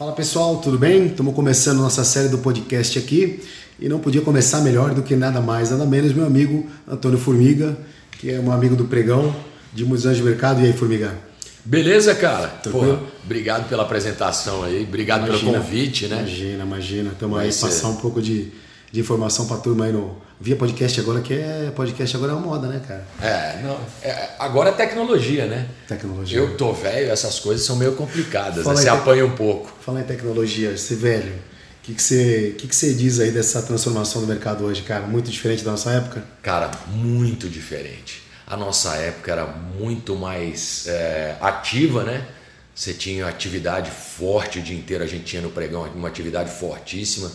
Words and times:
Fala 0.00 0.12
pessoal, 0.12 0.56
tudo 0.56 0.78
bem? 0.78 1.08
Estamos 1.08 1.34
começando 1.34 1.76
nossa 1.76 2.02
série 2.04 2.30
do 2.30 2.38
podcast 2.38 2.98
aqui 2.98 3.42
e 3.78 3.86
não 3.86 3.98
podia 3.98 4.22
começar 4.22 4.62
melhor 4.62 4.94
do 4.94 5.02
que 5.02 5.14
nada 5.14 5.42
mais, 5.42 5.70
nada 5.70 5.84
menos 5.84 6.14
meu 6.14 6.24
amigo 6.24 6.66
Antônio 6.88 7.18
Formiga, 7.18 7.76
que 8.12 8.30
é 8.30 8.40
um 8.40 8.50
amigo 8.50 8.74
do 8.74 8.86
Pregão, 8.86 9.36
de 9.74 9.84
muitos 9.84 10.06
anos 10.06 10.16
de 10.16 10.24
mercado. 10.24 10.62
E 10.62 10.64
aí, 10.64 10.72
Formiga? 10.72 11.18
Beleza, 11.62 12.14
cara? 12.14 12.48
Pô, 12.70 12.96
obrigado 13.22 13.68
pela 13.68 13.82
apresentação 13.82 14.62
aí, 14.62 14.84
obrigado 14.84 15.26
imagina, 15.26 15.52
pelo 15.52 15.62
convite, 15.64 16.06
né? 16.06 16.16
Imagina, 16.20 16.64
imagina. 16.64 17.10
Estamos 17.10 17.38
aí 17.38 17.52
ser... 17.52 17.66
passar 17.66 17.88
um 17.88 17.96
pouco 17.96 18.22
de, 18.22 18.50
de 18.92 19.00
informação 19.00 19.46
para 19.46 19.56
a 19.56 19.60
turma 19.60 19.84
aí 19.84 19.92
no 19.92 20.16
Via 20.40 20.56
Podcast 20.56 20.98
agora, 20.98 21.20
que 21.20 21.34
é 21.34 21.70
podcast 21.76 22.16
agora 22.16 22.32
é 22.32 22.34
uma 22.34 22.46
moda, 22.46 22.66
né, 22.66 22.80
cara? 22.86 23.06
É, 23.20 23.62
não, 23.62 23.78
é, 24.02 24.30
agora 24.38 24.70
é 24.70 24.72
tecnologia, 24.72 25.46
né? 25.46 25.68
Tecnologia. 25.86 26.38
Eu 26.38 26.56
tô 26.56 26.72
velho, 26.72 27.10
essas 27.10 27.38
coisas 27.38 27.64
são 27.64 27.76
meio 27.76 27.92
complicadas, 27.92 28.64
né? 28.64 28.74
você 28.74 28.88
apanha 28.88 29.24
um 29.24 29.36
pouco. 29.36 29.70
Falar 29.80 30.00
em 30.00 30.04
tecnologia, 30.04 30.76
você 30.76 30.94
velho, 30.94 31.32
o 31.32 31.82
que, 31.82 31.94
que, 31.94 32.02
você, 32.02 32.54
que, 32.58 32.66
que 32.66 32.74
você 32.74 32.94
diz 32.94 33.20
aí 33.20 33.30
dessa 33.30 33.62
transformação 33.62 34.22
do 34.22 34.26
mercado 34.26 34.64
hoje, 34.64 34.82
cara? 34.82 35.06
Muito 35.06 35.30
diferente 35.30 35.62
da 35.62 35.72
nossa 35.72 35.90
época? 35.92 36.24
Cara, 36.42 36.70
muito 36.88 37.48
diferente. 37.48 38.22
A 38.46 38.56
nossa 38.56 38.96
época 38.96 39.30
era 39.30 39.46
muito 39.46 40.16
mais 40.16 40.86
é, 40.88 41.36
ativa, 41.40 42.02
né? 42.02 42.26
Você 42.74 42.94
tinha 42.94 43.26
atividade 43.26 43.90
forte 43.90 44.58
o 44.58 44.62
dia 44.62 44.76
inteiro, 44.76 45.04
a 45.04 45.06
gente 45.06 45.24
tinha 45.24 45.42
no 45.42 45.50
pregão 45.50 45.82
uma 45.94 46.08
atividade 46.08 46.50
fortíssima 46.50 47.30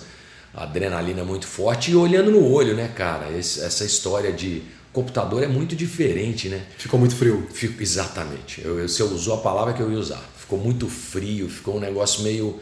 adrenalina 0.56 1.24
muito 1.24 1.48
forte 1.48 1.92
e 1.92 1.96
olhando 1.96 2.32
no 2.32 2.50
olho, 2.52 2.76
né, 2.76 2.88
cara? 2.96 3.32
Esse, 3.32 3.62
essa 3.62 3.84
história 3.84 4.32
de 4.32 4.64
computador 4.94 5.44
é 5.44 5.48
muito 5.48 5.76
diferente, 5.76 6.48
né? 6.48 6.62
Ficou 6.78 7.00
muito 7.00 7.16
frio. 7.16 7.48
Fico, 7.54 7.84
exatamente. 7.84 8.62
Eu, 8.64 8.80
eu, 8.80 8.88
você 8.88 9.04
usou 9.04 9.36
a 9.36 9.38
palavra 9.38 9.74
que 9.74 9.82
eu 9.82 9.92
ia 9.92 10.00
usar. 10.00 10.24
Ficou 10.38 10.58
muito 10.58 10.88
frio, 10.88 11.50
ficou 11.50 11.76
um 11.78 11.80
negócio 11.80 12.24
meio. 12.24 12.60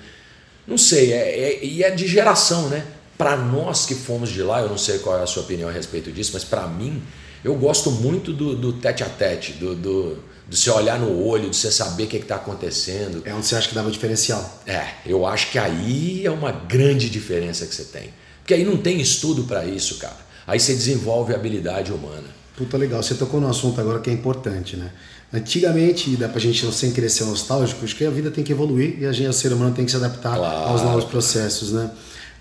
Não 0.66 0.78
sei, 0.78 1.14
é, 1.14 1.40
é, 1.40 1.66
e 1.66 1.84
é 1.84 1.92
de 1.92 2.08
geração, 2.08 2.70
né? 2.70 2.86
Para 3.18 3.38
nós 3.38 3.86
que 3.86 3.94
fomos 3.94 4.30
de 4.30 4.42
lá, 4.42 4.62
eu 4.62 4.70
não 4.70 4.78
sei 4.78 4.98
qual 5.00 5.20
é 5.20 5.24
a 5.24 5.28
sua 5.28 5.44
opinião 5.44 5.70
a 5.70 5.72
respeito 5.72 6.12
disso, 6.12 6.32
mas 6.34 6.44
para 6.44 6.66
mim, 6.68 7.04
eu 7.44 7.56
gosto 7.56 7.92
muito 7.92 8.32
do, 8.32 8.56
do 8.56 8.74
tete 8.74 9.04
a 9.04 9.10
tete, 9.10 9.54
do, 9.54 9.76
do 9.76 10.18
de 10.48 10.58
você 10.58 10.70
olhar 10.70 11.00
no 11.00 11.26
olho, 11.26 11.50
de 11.50 11.56
você 11.56 11.72
saber 11.72 12.04
o 12.04 12.08
que 12.08 12.18
está 12.18 12.36
acontecendo. 12.36 13.22
É 13.26 13.34
onde 13.34 13.46
você 13.46 13.56
acha 13.56 13.68
que 13.68 13.76
dava 13.76 13.90
diferencial. 13.90 14.62
É, 14.68 14.86
eu 15.06 15.26
acho 15.26 15.52
que 15.52 15.58
aí 15.58 16.26
é 16.26 16.32
uma 16.32 16.52
grande 16.52 17.10
diferença 17.10 17.66
que 17.66 17.74
você 17.74 17.86
tem. 17.86 18.14
Porque 18.40 18.54
aí 18.54 18.64
não 18.64 18.78
tem 18.78 19.00
estudo 19.00 19.44
para 19.44 19.66
isso, 19.66 19.96
cara. 19.96 20.18
Aí 20.46 20.60
você 20.60 20.74
desenvolve 20.74 21.34
a 21.34 21.38
habilidade 21.38 21.92
humana. 21.92 22.28
Puta 22.58 22.78
legal, 22.78 23.02
você 23.02 23.16
tocou 23.16 23.40
num 23.40 23.48
assunto 23.48 23.80
agora 23.80 24.00
que 24.00 24.10
é 24.10 24.14
importante, 24.14 24.76
né? 24.76 24.92
Antigamente, 25.34 26.16
dá 26.16 26.30
pra 26.30 26.40
gente 26.40 26.72
sem 26.72 26.92
querer 26.92 27.10
ser 27.10 27.24
nostálgico, 27.24 27.84
acho 27.84 27.96
que 27.96 28.06
a 28.06 28.12
vida 28.12 28.30
tem 28.30 28.44
que 28.44 28.52
evoluir 28.52 28.98
e 29.00 29.06
a 29.08 29.12
gente, 29.12 29.30
o 29.30 29.34
ser 29.34 29.52
humano 29.52 29.74
tem 29.74 29.84
que 29.84 29.90
se 29.90 29.98
adaptar 29.98 30.38
claro. 30.38 30.70
aos 30.70 30.84
novos 30.84 31.06
processos, 31.06 31.72
né? 31.72 31.90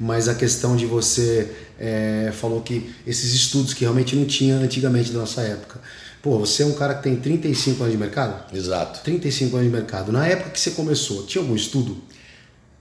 Mas 0.03 0.28
a 0.28 0.34
questão 0.34 0.75
de 0.75 0.84
você 0.84 1.48
é, 1.78 2.33
falou 2.34 2.61
que 2.61 2.92
esses 3.06 3.33
estudos 3.34 3.72
que 3.72 3.83
realmente 3.83 4.17
não 4.17 4.25
tinha 4.25 4.56
antigamente 4.56 5.12
da 5.12 5.20
nossa 5.20 5.42
época. 5.42 5.81
Pô, 6.20 6.41
você 6.41 6.64
é 6.64 6.67
um 6.67 6.72
cara 6.72 6.97
que 6.97 7.05
tem 7.05 7.14
35 7.14 7.84
anos 7.84 7.92
de 7.92 8.00
mercado? 8.00 8.53
Exato. 8.53 8.98
35 9.05 9.56
anos 9.56 9.70
de 9.70 9.77
mercado. 9.77 10.11
Na 10.11 10.27
época 10.27 10.50
que 10.50 10.59
você 10.59 10.72
começou, 10.72 11.25
tinha 11.25 11.41
algum 11.41 11.55
estudo? 11.55 12.03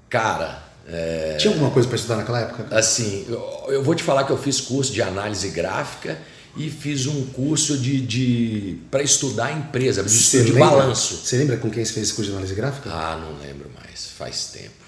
Cara. 0.10 0.64
É... 0.88 1.38
Tinha 1.38 1.54
alguma 1.54 1.70
coisa 1.70 1.88
para 1.88 1.96
estudar 1.96 2.16
naquela 2.16 2.40
época? 2.40 2.76
Assim, 2.76 3.24
eu, 3.30 3.66
eu, 3.68 3.84
vou 3.84 3.94
te 3.94 4.02
falar 4.02 4.24
que 4.24 4.32
eu 4.32 4.38
fiz 4.38 4.60
curso 4.60 4.92
de 4.92 5.04
análise 5.04 5.48
gráfica 5.50 6.18
e 6.58 6.72
fiz 6.72 7.06
um 7.06 7.28
curso 7.28 7.78
de, 7.78 8.02
de 8.02 8.80
para 8.90 9.04
estudar 9.04 9.46
a 9.46 9.52
empresa, 9.52 10.02
de, 10.02 10.10
estudo 10.10 10.46
de 10.46 10.54
balanço. 10.54 11.18
Você 11.18 11.38
lembra 11.38 11.58
com 11.58 11.70
quem 11.70 11.86
você 11.86 11.94
fez 11.94 12.08
esse 12.08 12.16
curso 12.16 12.32
de 12.32 12.36
análise 12.36 12.56
gráfica? 12.56 12.90
Ah, 12.90 13.16
não 13.16 13.48
lembro 13.48 13.70
mais. 13.80 14.08
Faz 14.08 14.46
tempo. 14.46 14.82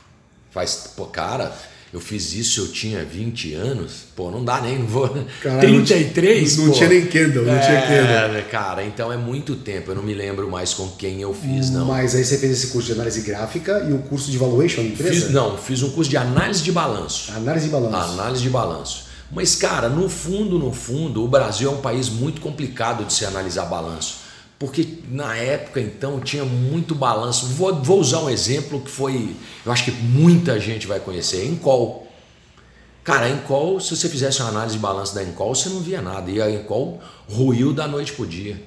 Faz, 0.50 0.90
pô, 0.95 1.06
cara, 1.06 1.56
eu 1.94 1.99
fiz 1.99 2.33
isso, 2.33 2.61
eu 2.61 2.67
tinha 2.69 3.05
20 3.05 3.53
anos. 3.53 4.05
Pô, 4.16 4.31
não 4.31 4.44
dá 4.44 4.59
nem, 4.59 4.80
não 4.80 4.88
vou. 4.88 5.08
Caralho, 5.44 5.86
33? 5.86 6.58
Não, 6.58 6.66
não 6.66 6.73
tinha 6.73 6.90
nem 6.90 7.06
Kendall, 7.06 7.45
não 7.45 7.53
é, 7.53 7.59
tinha 7.59 7.81
Kendall. 7.84 8.44
Cara, 8.50 8.84
então 8.84 9.13
é 9.13 9.18
muito 9.18 9.56
tempo, 9.57 9.91
eu 9.91 9.95
não 9.95 10.01
me 10.01 10.16
lembro 10.16 10.50
mais 10.50 10.73
com 10.73 10.90
quem 10.90 11.22
eu 11.22 11.31
fiz, 11.35 11.69
não. 11.69 11.85
Mas 11.85 12.16
aí 12.16 12.25
você 12.25 12.40
fez 12.40 12.51
esse 12.51 12.68
curso 12.68 12.88
de 12.88 12.94
análise 12.94 13.22
gráfica 13.22 13.85
e 13.88 13.94
o 13.94 13.97
um 13.97 14.01
curso 14.01 14.31
de 14.31 14.40
valuation 14.40 14.81
da 14.81 14.88
empresa? 14.88 15.13
Fiz, 15.13 15.29
não, 15.29 15.56
fiz 15.56 15.84
um 15.84 15.91
curso 15.91 16.09
de 16.09 16.18
análise 16.18 16.63
de 16.63 16.72
balanço. 16.72 17.31
Análise 17.31 17.68
de 17.68 17.72
balanço. 17.72 18.12
Análise 18.13 18.41
de 18.41 18.50
balanço. 18.50 19.06
Mas, 19.31 19.56
cara, 19.56 19.88
no 19.88 20.09
fundo, 20.09 20.57
no 20.57 20.73
fundo, 20.73 21.23
o 21.23 21.28
Brasil 21.28 21.69
é 21.69 21.73
um 21.73 21.81
país 21.81 22.09
muito 22.09 22.41
complicado 22.41 23.06
de 23.06 23.13
se 23.13 23.23
analisar 23.23 23.66
balanço 23.66 24.22
porque 24.63 24.88
na 25.12 25.35
época 25.35 25.81
então 25.81 26.22
tinha 26.22 26.46
muito 26.46 26.96
balanço. 26.96 27.47
Vou, 27.47 27.75
vou, 27.84 28.00
usar 28.00 28.19
um 28.19 28.29
exemplo 28.29 28.79
que 28.79 28.90
foi, 28.90 29.35
eu 29.66 29.74
acho 29.74 29.84
que 29.84 29.91
muita 29.91 30.57
gente 30.57 30.88
vai 30.88 31.01
conhecer, 31.01 31.46
Encol. 31.46 32.07
Cara, 33.03 33.25
a 33.25 33.29
Encol, 33.29 33.81
se 33.81 33.94
você 33.94 34.07
fizesse 34.07 34.40
uma 34.40 34.47
análise 34.47 34.75
de 34.75 34.81
balanço 34.81 35.13
da 35.13 35.22
Encol, 35.22 35.53
você 35.53 35.68
não 35.68 35.81
via 35.81 36.01
nada, 36.01 36.31
e 36.31 36.41
a 36.41 36.50
Encol 36.50 37.01
ruiu 37.29 37.74
da 37.74 37.90
noite 37.90 38.13
pro 38.13 38.25
dia. 38.25 38.57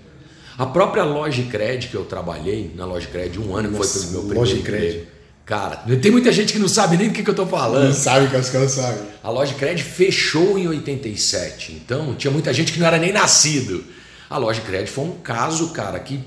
A 0.59 0.67
própria 0.67 1.03
Logicred 1.03 1.89
que 1.89 1.95
eu 1.95 2.05
trabalhei, 2.05 2.71
na 2.77 2.85
Logicred, 2.85 3.41
um 3.41 3.57
ano 3.57 3.71
Nossa, 3.71 3.99
foi 3.99 4.09
o 4.09 4.11
meu 4.11 4.21
primeiro 4.21 4.41
Logicred. 4.41 5.09
Cara, 5.47 5.77
tem 6.03 6.11
muita 6.11 6.31
gente 6.31 6.53
que 6.53 6.59
não 6.59 6.69
sabe 6.69 6.99
nem 6.99 7.09
do 7.09 7.15
que, 7.15 7.23
que 7.23 7.31
eu 7.31 7.33
estou 7.33 7.47
falando. 7.47 7.87
Não 7.87 7.95
sabe 7.95 8.29
que 8.29 8.37
os 8.37 8.51
caras 8.51 8.73
sabem. 8.73 9.03
A 9.23 9.31
Logicred 9.31 9.83
fechou 9.83 10.59
em 10.59 10.69
87, 10.69 11.73
então 11.73 12.15
tinha 12.17 12.31
muita 12.31 12.53
gente 12.53 12.71
que 12.71 12.79
não 12.79 12.87
era 12.87 12.99
nem 12.99 13.15
nascido. 13.15 13.96
A 14.29 14.39
loja 14.39 14.61
de 14.61 14.67
crédito 14.67 14.93
foi 14.93 15.05
um 15.05 15.13
caso, 15.19 15.69
cara, 15.69 16.01
que 16.01 16.23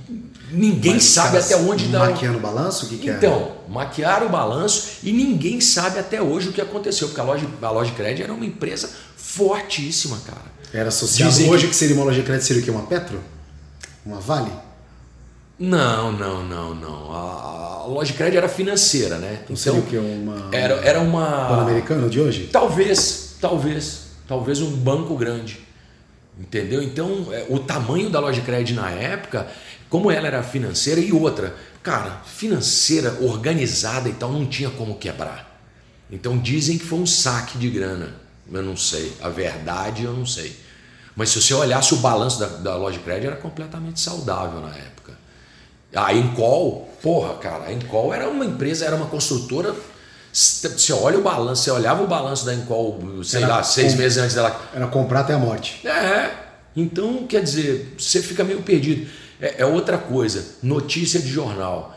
ninguém 0.51 0.93
Mas 0.93 1.03
sabe 1.03 1.37
até 1.37 1.55
onde 1.57 1.87
dá. 1.87 1.99
Maquiando 1.99 2.37
o 2.37 2.41
balanço? 2.41 2.85
O 2.85 2.89
que, 2.89 2.97
que 2.97 3.09
então, 3.09 3.51
é? 3.67 3.71
maquiaram 3.71 4.27
o 4.27 4.29
balanço 4.29 4.99
e 5.03 5.11
ninguém 5.11 5.59
sabe 5.59 5.99
até 5.99 6.21
hoje 6.21 6.49
o 6.49 6.53
que 6.53 6.61
aconteceu, 6.61 7.09
porque 7.09 7.19
a 7.19 7.23
loja, 7.23 7.45
a 7.61 7.71
loja 7.71 7.91
de 7.91 7.97
crédito 7.97 8.23
era 8.23 8.33
uma 8.33 8.45
empresa 8.45 8.89
fortíssima, 9.17 10.17
cara. 10.25 10.59
Era 10.73 10.89
associado 10.89 11.31
Dizem 11.31 11.49
hoje 11.49 11.65
que... 11.65 11.69
que 11.71 11.75
seria 11.75 11.95
uma 11.95 12.05
loja 12.05 12.19
de 12.19 12.25
crédito, 12.25 12.45
seria 12.45 12.61
o 12.61 12.65
quê? 12.65 12.71
Uma 12.71 12.83
Petro? 12.83 13.19
Uma 14.05 14.19
Vale? 14.19 14.51
Não, 15.59 16.13
não, 16.13 16.41
não, 16.41 16.73
não. 16.73 17.11
A, 17.11 17.81
a 17.83 17.85
loja 17.85 18.13
de 18.13 18.17
crédito 18.17 18.37
era 18.37 18.47
financeira, 18.47 19.17
né? 19.17 19.41
Então, 19.43 19.55
seria 19.57 19.79
o 19.79 19.83
quê? 19.83 19.97
Uma, 19.97 20.47
era, 20.53 20.75
era 20.75 21.01
uma. 21.01 21.47
Pan-Americano 21.49 22.09
de 22.09 22.19
hoje? 22.19 22.49
Talvez, 22.49 23.35
talvez. 23.41 24.03
Talvez 24.25 24.61
um 24.61 24.71
banco 24.71 25.17
grande. 25.17 25.59
Entendeu? 26.39 26.81
Então, 26.81 27.27
é, 27.33 27.45
o 27.49 27.59
tamanho 27.59 28.09
da 28.09 28.19
loja 28.19 28.41
crédito 28.41 28.79
na 28.79 28.89
época, 28.89 29.47
como 29.89 30.09
ela 30.09 30.27
era 30.27 30.41
financeira 30.41 31.01
e 31.01 31.11
outra, 31.11 31.53
cara, 31.83 32.21
financeira, 32.25 33.17
organizada 33.21 34.07
e 34.07 34.13
tal, 34.13 34.31
não 34.31 34.45
tinha 34.45 34.69
como 34.69 34.95
quebrar. 34.95 35.49
Então 36.09 36.37
dizem 36.37 36.77
que 36.77 36.85
foi 36.85 36.99
um 36.99 37.05
saque 37.05 37.57
de 37.57 37.69
grana. 37.69 38.15
Eu 38.51 38.63
não 38.63 38.77
sei. 38.77 39.13
A 39.21 39.29
verdade 39.29 40.03
eu 40.03 40.13
não 40.13 40.25
sei. 40.25 40.55
Mas 41.15 41.29
se 41.29 41.41
você 41.41 41.53
olhasse 41.53 41.93
o 41.93 41.97
balanço 41.97 42.39
da, 42.39 42.47
da 42.47 42.75
loja 42.75 42.99
crédito, 42.99 43.27
era 43.27 43.35
completamente 43.35 43.99
saudável 43.99 44.61
na 44.61 44.75
época. 44.75 45.13
A 45.93 46.13
Encol, 46.13 46.89
porra, 47.01 47.35
cara, 47.35 47.65
a 47.65 47.73
Encol 47.73 48.13
era 48.13 48.29
uma 48.29 48.45
empresa, 48.45 48.85
era 48.85 48.95
uma 48.95 49.07
construtora 49.07 49.75
você 50.31 50.93
olha 50.93 51.17
o 51.17 51.21
balanço, 51.21 51.63
você 51.63 51.71
olhava 51.71 52.03
o 52.03 52.07
balanço 52.07 52.45
da 52.45 52.53
Encol, 52.53 52.99
sei 53.23 53.43
era 53.43 53.55
lá, 53.55 53.63
seis 53.63 53.95
meses 53.95 54.17
antes 54.17 54.35
dela. 54.35 54.69
Era 54.73 54.87
comprar 54.87 55.21
até 55.21 55.33
a 55.33 55.37
morte. 55.37 55.85
É. 55.87 56.31
Então, 56.75 57.25
quer 57.27 57.43
dizer, 57.43 57.95
você 57.97 58.21
fica 58.21 58.43
meio 58.43 58.61
perdido. 58.61 59.09
É, 59.41 59.61
é, 59.61 59.65
outra 59.65 59.97
coisa, 59.97 60.43
notícia 60.61 61.19
de 61.19 61.27
jornal. 61.27 61.95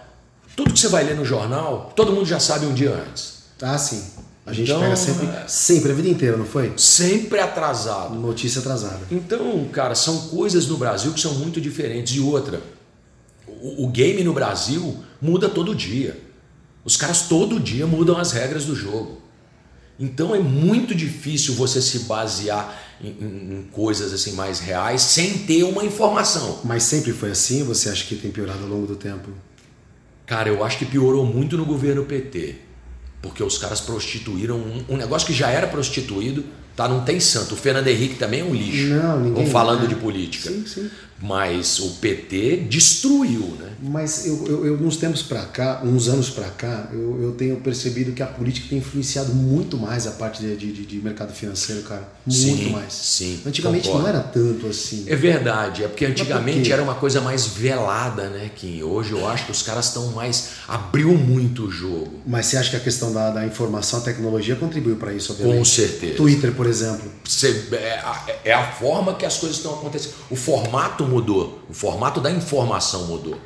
Tudo 0.57 0.73
que 0.73 0.79
você 0.79 0.89
vai 0.89 1.05
ler 1.05 1.17
no 1.17 1.25
jornal, 1.25 1.93
todo 1.95 2.13
mundo 2.13 2.27
já 2.27 2.41
sabe 2.41 2.67
um 2.67 2.75
dia 2.75 2.93
antes. 2.93 3.43
Ah, 3.61 3.79
sim. 3.79 4.03
A 4.45 4.53
gente 4.53 4.71
então, 4.71 4.81
pega 4.81 4.97
sempre, 4.97 5.27
é. 5.27 5.45
sempre, 5.47 5.93
a 5.93 5.95
vida 5.95 6.09
inteira, 6.09 6.37
não 6.37 6.45
foi? 6.45 6.73
Sempre 6.77 7.39
atrasado. 7.39 8.15
Notícia 8.15 8.61
atrasada. 8.61 9.01
Então, 9.11 9.67
cara, 9.73 9.95
são 9.95 10.29
coisas 10.29 10.67
no 10.67 10.77
Brasil 10.77 11.13
que 11.13 11.21
são 11.21 11.35
muito 11.35 11.61
diferentes. 11.61 12.17
E 12.17 12.21
outra, 12.21 12.61
o, 13.47 13.85
o 13.85 13.89
game 13.89 14.25
no 14.25 14.33
Brasil 14.33 14.97
muda 15.21 15.49
todo 15.49 15.75
dia. 15.75 16.19
Os 16.85 16.97
caras 16.97 17.23
todo 17.23 17.61
dia 17.61 17.87
mudam 17.87 18.19
as 18.19 18.33
regras 18.33 18.65
do 18.65 18.75
jogo. 18.75 19.21
Então 19.99 20.35
é 20.35 20.39
muito 20.39 20.95
difícil 20.95 21.55
você 21.55 21.81
se 21.81 22.01
basear 22.01 22.83
em, 23.01 23.09
em, 23.09 23.59
em, 23.59 23.69
coisas 23.71 24.13
assim 24.13 24.33
mais 24.33 24.59
reais 24.59 25.03
sem 25.03 25.39
ter 25.39 25.63
uma 25.65 25.85
informação. 25.85 26.61
Mas 26.65 26.83
sempre 26.83 27.13
foi 27.13 27.31
assim? 27.31 27.63
Você 27.65 27.89
acha 27.89 28.05
que 28.05 28.17
tem 28.17 28.31
piorado 28.31 28.63
ao 28.63 28.69
longo 28.69 28.87
do 28.87 28.97
tempo? 28.97 29.29
Cara, 30.27 30.49
eu 30.49 30.65
acho 30.65 30.79
que 30.79 30.87
piorou 30.87 31.25
muito 31.25 31.57
no 31.57 31.65
governo 31.65 32.05
PT, 32.05 32.57
porque 33.21 33.43
os 33.43 33.59
caras 33.59 33.81
prostituíram 33.81 34.57
um, 34.57 34.85
um 34.91 34.97
negócio 34.97 35.27
que 35.27 35.35
já 35.35 35.51
era 35.51 35.67
prostituído 35.67 36.45
Tá? 36.75 36.89
Não 36.89 37.03
tem 37.05 37.21
santo. 37.21 37.55
O 37.55 37.57
Fernando 37.57 37.89
Henrique 37.89 38.15
também 38.15 38.41
é 38.41 38.45
um 38.45 38.55
lixo. 38.55 38.89
Não, 38.89 39.21
ninguém. 39.21 39.45
Ou 39.45 39.51
falando 39.51 39.85
é. 39.85 39.87
de 39.87 39.95
política. 39.95 40.51
Sim, 40.51 40.65
sim. 40.67 40.91
Mas 41.23 41.79
o 41.79 41.91
PT 42.01 42.67
destruiu, 42.69 43.57
né? 43.61 43.71
Mas 43.85 44.27
eu, 44.27 44.47
eu, 44.47 44.67
eu 44.67 44.75
uns 44.75 44.97
tempos 44.97 45.23
para 45.23 45.43
cá, 45.43 45.81
uns 45.85 46.07
anos 46.09 46.31
para 46.31 46.49
cá, 46.51 46.89
eu, 46.93 47.21
eu 47.23 47.33
tenho 47.33 47.57
percebido 47.57 48.13
que 48.13 48.23
a 48.23 48.27
política 48.27 48.67
tem 48.69 48.79
influenciado 48.79 49.33
muito 49.35 49.77
mais 49.77 50.07
a 50.07 50.13
parte 50.13 50.41
de, 50.41 50.57
de, 50.57 50.87
de 50.87 50.97
mercado 50.99 51.33
financeiro, 51.33 51.83
cara. 51.83 52.09
Muito 52.25 52.39
Sim, 52.63 52.71
mais. 52.71 52.93
sim, 52.93 53.41
Antigamente 53.45 53.87
concordo. 53.89 54.03
não 54.09 54.15
era 54.17 54.21
tanto 54.23 54.67
assim. 54.69 55.05
É 55.09 55.17
verdade, 55.17 55.83
é 55.85 55.89
porque 55.89 56.05
antigamente 56.05 56.63
quê? 56.67 56.73
era 56.73 56.83
uma 56.83 56.95
coisa 56.95 57.21
mais 57.21 57.47
velada, 57.47 58.29
né, 58.29 58.51
Kim? 58.55 58.83
Hoje 58.83 59.13
eu 59.13 59.29
acho 59.29 59.47
que 59.47 59.53
os 59.53 59.63
caras 59.63 59.87
estão 59.87 60.09
mais. 60.13 60.51
abriu 60.69 61.13
muito 61.19 61.67
o 61.67 61.71
jogo. 61.71 62.21
Mas 62.27 62.47
você 62.47 62.57
acha 62.57 62.71
que 62.71 62.77
a 62.77 62.81
questão 62.81 63.13
da, 63.13 63.31
da 63.31 63.45
informação, 63.47 63.99
a 63.99 64.03
tecnologia 64.03 64.55
contribuiu 64.55 64.97
para 64.97 65.13
isso, 65.13 65.33
obviamente? 65.33 65.59
Com 65.59 65.65
certeza. 65.65 66.15
Twitter, 66.15 66.53
por 66.53 66.67
exemplo. 66.67 67.11
Você- 67.25 67.65
é, 67.73 67.99
a, 67.99 68.27
é 68.45 68.53
a 68.53 68.71
forma 68.73 69.15
que 69.15 69.27
as 69.27 69.39
coisas 69.39 69.57
estão 69.59 69.75
acontecendo. 69.75 70.13
O 70.31 70.37
formato 70.37 71.05
mudou. 71.13 71.61
O 71.69 71.75
formato 71.75 72.21
da 72.21 72.31
informação 72.31 73.07
mudou. 73.07 73.37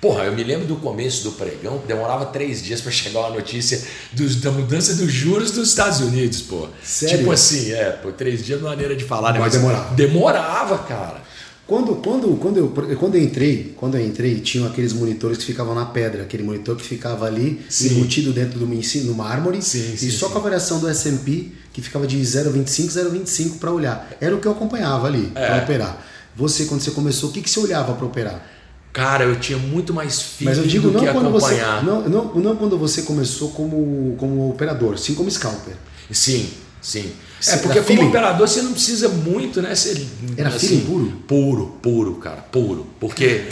Porra, 0.00 0.24
eu 0.24 0.32
me 0.32 0.44
lembro 0.44 0.64
do 0.64 0.76
começo 0.76 1.24
do 1.24 1.32
pregão 1.32 1.82
demorava 1.88 2.26
três 2.26 2.62
dias 2.62 2.80
para 2.80 2.92
chegar 2.92 3.18
uma 3.20 3.30
notícia 3.30 3.82
dos- 4.12 4.36
da 4.36 4.52
mudança 4.52 4.94
dos 4.94 5.12
juros 5.12 5.50
dos 5.50 5.68
Estados 5.70 5.98
Unidos, 6.00 6.40
pô. 6.42 6.68
Sério? 6.84 7.18
Tipo 7.18 7.32
assim, 7.32 7.72
é, 7.72 7.90
pô, 7.90 8.12
três 8.12 8.44
dias 8.46 8.60
não 8.60 8.68
é 8.68 8.70
maneira 8.70 8.94
de 8.94 9.02
falar, 9.04 9.32
né? 9.32 9.40
Mas 9.40 9.52
demorava. 9.54 9.94
Demorava, 9.96 10.78
cara. 10.78 11.22
Quando, 11.66 11.96
quando, 11.96 12.28
quando, 12.38 12.56
eu, 12.56 12.68
quando 12.96 13.16
eu 13.16 13.22
entrei, 13.22 13.74
quando 13.76 13.96
eu 13.96 14.06
entrei, 14.06 14.40
tinham 14.40 14.66
aqueles 14.66 14.92
monitores 14.94 15.36
que 15.38 15.44
ficavam 15.44 15.74
na 15.74 15.84
pedra, 15.84 16.22
aquele 16.22 16.42
monitor 16.42 16.76
que 16.76 16.82
ficava 16.82 17.26
ali 17.26 17.60
Sim. 17.68 17.88
embutido 17.96 18.32
dentro 18.32 18.58
ensino, 18.72 19.06
no 19.08 19.14
mármore, 19.14 19.60
Sim, 19.60 19.92
e 19.92 19.98
sim, 19.98 20.10
só 20.10 20.28
sim. 20.28 20.32
com 20.32 20.38
a 20.38 20.42
variação 20.42 20.78
do 20.80 20.88
S&P 20.88 21.48
que 21.72 21.82
ficava 21.82 22.06
de 22.06 22.16
0,25, 22.18 22.88
0,25 22.88 23.58
para 23.58 23.70
olhar. 23.70 24.08
Era 24.18 24.34
o 24.34 24.40
que 24.40 24.46
eu 24.46 24.52
acompanhava 24.52 25.08
ali 25.08 25.30
É. 25.34 25.46
para 25.46 25.64
operar. 25.64 26.06
Você, 26.38 26.64
quando 26.66 26.80
você 26.80 26.92
começou, 26.92 27.30
o 27.30 27.32
que, 27.32 27.42
que 27.42 27.50
você 27.50 27.58
olhava 27.58 27.92
para 27.94 28.06
operar? 28.06 28.46
Cara, 28.92 29.24
eu 29.24 29.36
tinha 29.38 29.58
muito 29.58 29.92
mais 29.92 30.22
filho 30.22 30.48
Mas 30.50 30.58
eu 30.58 30.64
digo 30.66 30.88
do 30.88 30.94
não 30.94 31.04
que 31.04 31.12
quando 31.12 31.30
você 31.30 31.54
acompanhar. 31.60 31.84
não, 31.84 32.08
não, 32.08 32.34
não 32.34 32.56
quando 32.56 32.78
você 32.78 33.02
começou 33.02 33.50
como, 33.50 34.14
como 34.18 34.48
operador, 34.48 34.96
sim 34.98 35.14
como 35.14 35.30
scalper. 35.30 35.74
Sim, 36.10 36.48
sim. 36.80 37.12
Você 37.40 37.50
É 37.50 37.56
porque 37.58 37.74
como 37.80 37.86
feeling? 37.86 38.08
operador 38.08 38.48
você 38.48 38.62
não 38.62 38.72
precisa 38.72 39.08
muito, 39.08 39.60
né? 39.60 39.74
Você, 39.74 40.06
Era 40.36 40.50
feeling 40.50 40.80
puro? 40.80 41.12
Puro, 41.26 41.66
puro, 41.82 42.14
cara, 42.14 42.40
puro. 42.50 42.86
Porque 42.98 43.44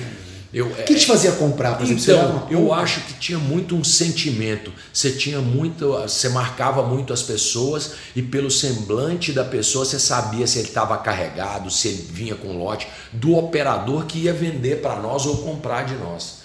eu. 0.58 0.66
O 0.66 0.84
que 0.84 0.94
te 0.94 1.06
fazia 1.06 1.32
comprar? 1.32 1.76
Por 1.76 1.84
exemplo, 1.84 2.02
Então, 2.02 2.36
uma 2.36 2.50
eu 2.50 2.72
acho 2.72 3.00
que 3.02 3.12
tinha 3.14 3.38
muito 3.38 3.76
um 3.76 3.84
sentimento. 3.84 4.72
Você 4.92 5.10
tinha 5.12 5.40
muito, 5.40 5.92
você 5.92 6.28
marcava 6.30 6.82
muito 6.82 7.12
as 7.12 7.22
pessoas 7.22 7.92
e 8.16 8.22
pelo 8.22 8.50
semblante 8.50 9.32
da 9.32 9.44
pessoa 9.44 9.84
você 9.84 9.98
sabia 9.98 10.46
se 10.46 10.58
ele 10.58 10.68
estava 10.68 10.96
carregado, 10.98 11.70
se 11.70 11.88
ele 11.88 12.08
vinha 12.10 12.34
com 12.34 12.56
lote 12.58 12.88
do 13.12 13.36
operador 13.36 14.06
que 14.06 14.18
ia 14.20 14.32
vender 14.32 14.80
para 14.80 14.96
nós 14.96 15.26
ou 15.26 15.38
comprar 15.38 15.84
de 15.84 15.94
nós. 15.94 16.36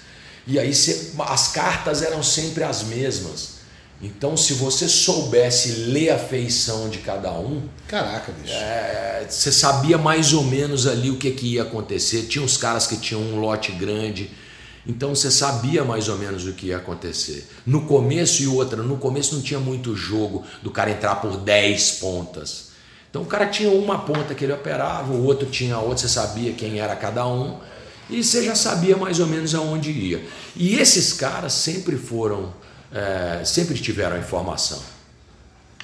E 0.45 0.59
aí 0.59 0.73
você- 0.73 1.11
as 1.19 1.47
cartas 1.49 2.01
eram 2.01 2.21
sempre 2.21 2.63
as 2.63 2.83
mesmas. 2.83 3.60
Então, 4.03 4.35
se 4.35 4.53
você 4.53 4.87
soubesse 4.89 5.71
ler 5.71 6.09
a 6.09 6.17
feição 6.17 6.89
de 6.89 6.99
cada 6.99 7.31
um, 7.33 7.61
Caraca, 7.87 8.31
bicho. 8.31 8.53
é, 8.53 9.25
você 9.29 9.51
sabia 9.51 9.97
mais 9.97 10.33
ou 10.33 10.43
menos 10.43 10.87
ali 10.87 11.11
o 11.11 11.17
que, 11.17 11.29
que 11.31 11.53
ia 11.53 11.61
acontecer. 11.61 12.23
Tinha 12.23 12.43
uns 12.43 12.57
caras 12.57 12.87
que 12.87 12.97
tinham 12.97 13.21
um 13.21 13.39
lote 13.39 13.71
grande, 13.71 14.31
então 14.87 15.13
você 15.13 15.29
sabia 15.29 15.83
mais 15.83 16.09
ou 16.09 16.17
menos 16.17 16.45
o 16.47 16.53
que 16.53 16.67
ia 16.67 16.77
acontecer. 16.77 17.47
No 17.65 17.85
começo 17.85 18.41
e 18.41 18.47
outra, 18.47 18.81
no 18.81 18.97
começo 18.97 19.35
não 19.35 19.41
tinha 19.41 19.59
muito 19.59 19.95
jogo 19.95 20.43
do 20.63 20.71
cara 20.71 20.89
entrar 20.89 21.15
por 21.15 21.37
10 21.37 21.91
pontas. 21.99 22.71
Então 23.09 23.21
o 23.21 23.25
cara 23.25 23.45
tinha 23.45 23.69
uma 23.69 23.99
ponta 23.99 24.33
que 24.33 24.43
ele 24.45 24.53
operava, 24.53 25.13
o 25.13 25.25
outro 25.25 25.47
tinha 25.47 25.77
outra, 25.77 25.97
você 25.97 26.09
sabia 26.09 26.53
quem 26.53 26.79
era 26.79 26.95
cada 26.95 27.27
um, 27.27 27.59
e 28.09 28.23
você 28.23 28.43
já 28.43 28.55
sabia 28.55 28.97
mais 28.97 29.19
ou 29.19 29.27
menos 29.27 29.53
aonde 29.53 29.91
ia. 29.91 30.25
E 30.55 30.75
esses 30.75 31.13
caras 31.13 31.53
sempre 31.53 31.97
foram, 31.97 32.53
é, 32.93 33.43
sempre 33.45 33.77
tiveram 33.79 34.15
a 34.15 34.19
informação. 34.19 34.81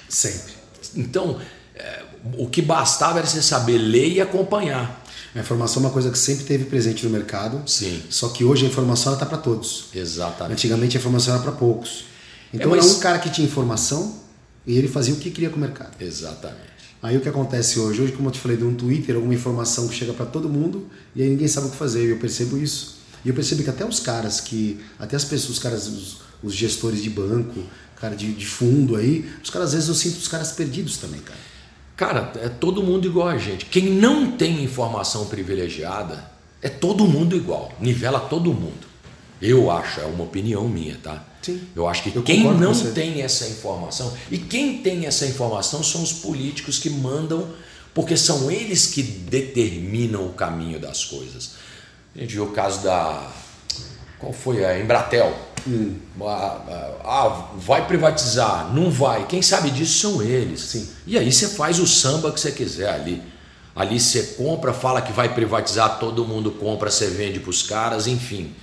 Sempre. 0.09 0.53
Então, 0.95 1.39
é, 1.75 2.03
o 2.37 2.47
que 2.49 2.61
bastava 2.61 3.19
era 3.19 3.27
você 3.27 3.41
saber 3.41 3.77
ler 3.77 4.13
e 4.13 4.21
acompanhar. 4.21 5.03
A 5.35 5.39
informação 5.39 5.83
é 5.83 5.85
uma 5.85 5.91
coisa 5.91 6.09
que 6.09 6.17
sempre 6.17 6.45
teve 6.45 6.65
presente 6.65 7.03
no 7.05 7.09
mercado. 7.11 7.61
Sim, 7.69 8.01
Só 8.09 8.29
que 8.29 8.43
hoje 8.43 8.65
a 8.65 8.69
informação 8.69 9.13
está 9.13 9.25
para 9.25 9.37
todos. 9.37 9.85
exatamente. 9.93 10.53
Antigamente 10.53 10.97
a 10.97 10.99
informação 10.99 11.33
era 11.35 11.43
para 11.43 11.51
poucos. 11.51 12.05
Então 12.53 12.73
É, 12.73 12.77
mas- 12.77 12.85
era 12.87 12.95
um 12.95 12.99
cara 12.99 13.19
que 13.19 13.29
tinha 13.29 13.45
informação 13.45 14.19
e 14.65 14.77
ele 14.77 14.87
fazia 14.87 15.13
o 15.13 15.17
que 15.17 15.29
queria 15.29 15.49
com 15.49 15.57
o 15.57 15.59
mercado. 15.59 15.91
Exatamente. 15.99 16.67
Aí 17.03 17.15
o 17.15 17.21
que 17.21 17.29
acontece 17.29 17.77
hoje? 17.79 18.01
Hoje, 18.01 18.13
como 18.13 18.29
eu 18.29 18.31
te 18.31 18.39
falei, 18.39 18.57
de 18.57 18.63
um 18.63 18.73
Twitter, 18.73 19.15
alguma 19.15 19.33
informação 19.35 19.87
que 19.87 19.93
chega 19.93 20.13
para 20.13 20.25
todo 20.25 20.49
mundo 20.49 20.87
e 21.15 21.21
aí 21.21 21.29
ninguém 21.29 21.47
sabe 21.47 21.67
o 21.67 21.69
que 21.69 21.77
fazer. 21.77 22.05
E 22.07 22.09
eu 22.09 22.17
percebo 22.17 22.57
isso. 22.57 22.95
E 23.23 23.29
eu 23.29 23.35
percebo 23.35 23.61
que 23.63 23.69
até 23.69 23.85
os 23.85 23.99
caras 23.99 24.39
que. 24.39 24.79
Até 24.97 25.15
as 25.15 25.23
pessoas, 25.25 25.49
os 25.51 25.59
caras, 25.59 25.87
os, 25.87 26.17
os 26.43 26.53
gestores 26.53 27.01
de 27.01 27.09
banco, 27.09 27.63
cara 27.95 28.15
de, 28.15 28.33
de 28.33 28.45
fundo 28.45 28.95
aí, 28.95 29.29
os 29.43 29.49
caras, 29.49 29.69
às 29.69 29.73
vezes 29.73 29.89
eu 29.89 29.95
sinto 29.95 30.17
os 30.17 30.27
caras 30.27 30.51
perdidos 30.51 30.97
também, 30.97 31.19
cara. 31.21 31.39
Cara, 31.95 32.31
é 32.35 32.47
todo 32.47 32.83
mundo 32.83 33.07
igual 33.07 33.27
a 33.27 33.37
gente. 33.37 33.65
Quem 33.65 33.85
não 33.85 34.31
tem 34.37 34.63
informação 34.63 35.25
privilegiada 35.25 36.29
é 36.61 36.69
todo 36.69 37.05
mundo 37.05 37.35
igual. 37.35 37.73
Nivela 37.79 38.19
todo 38.19 38.53
mundo. 38.53 38.87
Eu 39.41 39.69
acho, 39.71 39.99
é 39.99 40.05
uma 40.05 40.23
opinião 40.23 40.67
minha, 40.67 40.97
tá? 41.01 41.23
Sim. 41.41 41.61
Eu 41.75 41.87
acho 41.87 42.03
que 42.03 42.15
Eu 42.15 42.23
quem 42.23 42.43
não 42.43 42.73
tem 42.93 43.21
essa 43.21 43.47
informação, 43.47 44.11
e 44.29 44.37
quem 44.37 44.81
tem 44.81 45.05
essa 45.05 45.25
informação 45.25 45.83
são 45.83 46.01
os 46.01 46.11
políticos 46.11 46.79
que 46.79 46.89
mandam, 46.89 47.47
porque 47.93 48.17
são 48.17 48.51
eles 48.51 48.87
que 48.87 49.01
determinam 49.01 50.25
o 50.25 50.33
caminho 50.33 50.79
das 50.79 51.05
coisas. 51.05 51.51
A 52.15 52.19
gente 52.19 52.33
viu 52.33 52.45
o 52.45 52.51
caso 52.51 52.83
da. 52.83 53.31
Qual 54.19 54.33
foi? 54.33 54.65
A 54.65 54.79
Embratel. 54.79 55.46
Hum. 55.65 55.95
Ah, 56.21 56.25
ah, 56.67 56.91
ah, 57.05 57.47
vai 57.57 57.87
privatizar, 57.87 58.73
não 58.73 58.91
vai. 58.91 59.25
Quem 59.27 59.41
sabe 59.41 59.69
disso 59.71 59.99
são 59.99 60.21
eles. 60.21 60.61
Sim. 60.61 60.87
E 61.05 61.17
aí 61.17 61.31
você 61.31 61.47
faz 61.49 61.79
o 61.79 61.87
samba 61.87 62.31
que 62.31 62.39
você 62.39 62.51
quiser 62.51 62.89
ali. 62.89 63.21
Ali 63.75 63.99
você 63.99 64.23
compra, 64.37 64.73
fala 64.73 65.01
que 65.01 65.11
vai 65.13 65.33
privatizar, 65.33 65.99
todo 65.99 66.25
mundo 66.25 66.51
compra, 66.51 66.89
você 66.89 67.07
vende 67.07 67.39
para 67.39 67.49
os 67.51 67.61
caras, 67.63 68.07
enfim. 68.07 68.53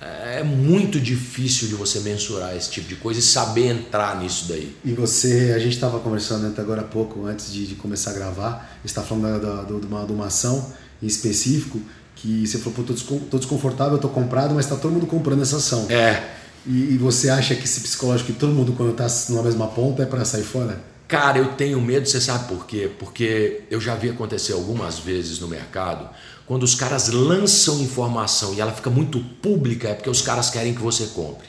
É 0.00 0.44
muito 0.44 1.00
difícil 1.00 1.66
de 1.68 1.74
você 1.74 1.98
mensurar 2.00 2.56
esse 2.56 2.70
tipo 2.70 2.88
de 2.88 2.94
coisa 2.96 3.18
e 3.18 3.22
saber 3.22 3.66
entrar 3.66 4.16
nisso 4.20 4.46
daí. 4.48 4.74
E 4.84 4.92
você, 4.92 5.52
a 5.54 5.58
gente 5.58 5.74
estava 5.74 5.98
conversando 5.98 6.46
até 6.46 6.62
agora 6.62 6.82
há 6.82 6.84
pouco, 6.84 7.26
antes 7.26 7.52
de, 7.52 7.66
de 7.66 7.74
começar 7.74 8.12
a 8.12 8.14
gravar, 8.14 8.78
está 8.84 9.02
falando 9.02 9.40
da, 9.42 9.56
da- 9.56 9.62
do- 9.64 9.80
de, 9.80 9.86
uma, 9.86 10.06
de 10.06 10.12
uma 10.12 10.26
ação 10.26 10.72
em 11.02 11.06
específico 11.06 11.80
que 12.20 12.46
você 12.46 12.58
falou, 12.58 12.74
pô, 12.74 12.82
tô, 12.82 12.92
descon- 12.92 13.20
tô 13.30 13.38
desconfortável, 13.38 13.98
tô 13.98 14.08
comprado, 14.08 14.54
mas 14.54 14.64
está 14.64 14.76
todo 14.76 14.92
mundo 14.92 15.06
comprando 15.06 15.42
essa 15.42 15.56
ação. 15.56 15.86
É, 15.88 16.22
E, 16.66 16.94
e 16.94 16.98
você 16.98 17.30
acha 17.30 17.54
que 17.54 17.64
esse 17.64 17.80
psicológico 17.80 18.32
que 18.32 18.38
todo 18.38 18.52
mundo 18.52 18.72
quando 18.76 18.90
está 18.90 19.06
numa 19.32 19.42
mesma 19.42 19.68
ponta 19.68 20.02
é 20.02 20.06
para 20.06 20.24
sair 20.24 20.42
fora? 20.42 20.82
Cara, 21.06 21.38
eu 21.38 21.52
tenho 21.54 21.80
medo, 21.80 22.06
você 22.06 22.20
sabe 22.20 22.48
por 22.48 22.66
quê? 22.66 22.90
Porque 22.98 23.62
eu 23.70 23.80
já 23.80 23.94
vi 23.94 24.10
acontecer 24.10 24.52
algumas 24.52 24.98
vezes 24.98 25.38
no 25.38 25.48
mercado, 25.48 26.10
quando 26.46 26.64
os 26.64 26.74
caras 26.74 27.08
lançam 27.08 27.80
informação 27.80 28.52
e 28.52 28.60
ela 28.60 28.72
fica 28.72 28.90
muito 28.90 29.18
pública, 29.40 29.88
é 29.88 29.94
porque 29.94 30.10
os 30.10 30.20
caras 30.20 30.50
querem 30.50 30.74
que 30.74 30.82
você 30.82 31.06
compre. 31.06 31.46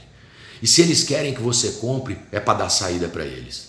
E 0.62 0.68
se 0.68 0.81
eles 0.81 1.04
querem 1.04 1.33
que 1.33 1.42
você 1.42 1.71
compre, 1.81 2.18
é 2.31 2.39
para 2.39 2.60
dar 2.60 2.69
saída 2.69 3.07
para 3.09 3.26
eles. 3.26 3.69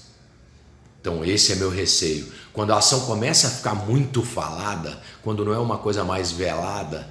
Então, 1.00 1.24
esse 1.24 1.52
é 1.52 1.56
meu 1.56 1.70
receio. 1.70 2.26
Quando 2.52 2.72
a 2.72 2.78
ação 2.78 3.00
começa 3.00 3.46
a 3.46 3.50
ficar 3.50 3.74
muito 3.74 4.22
falada, 4.22 4.98
quando 5.22 5.44
não 5.44 5.54
é 5.54 5.58
uma 5.58 5.78
coisa 5.78 6.04
mais 6.04 6.30
velada, 6.30 7.08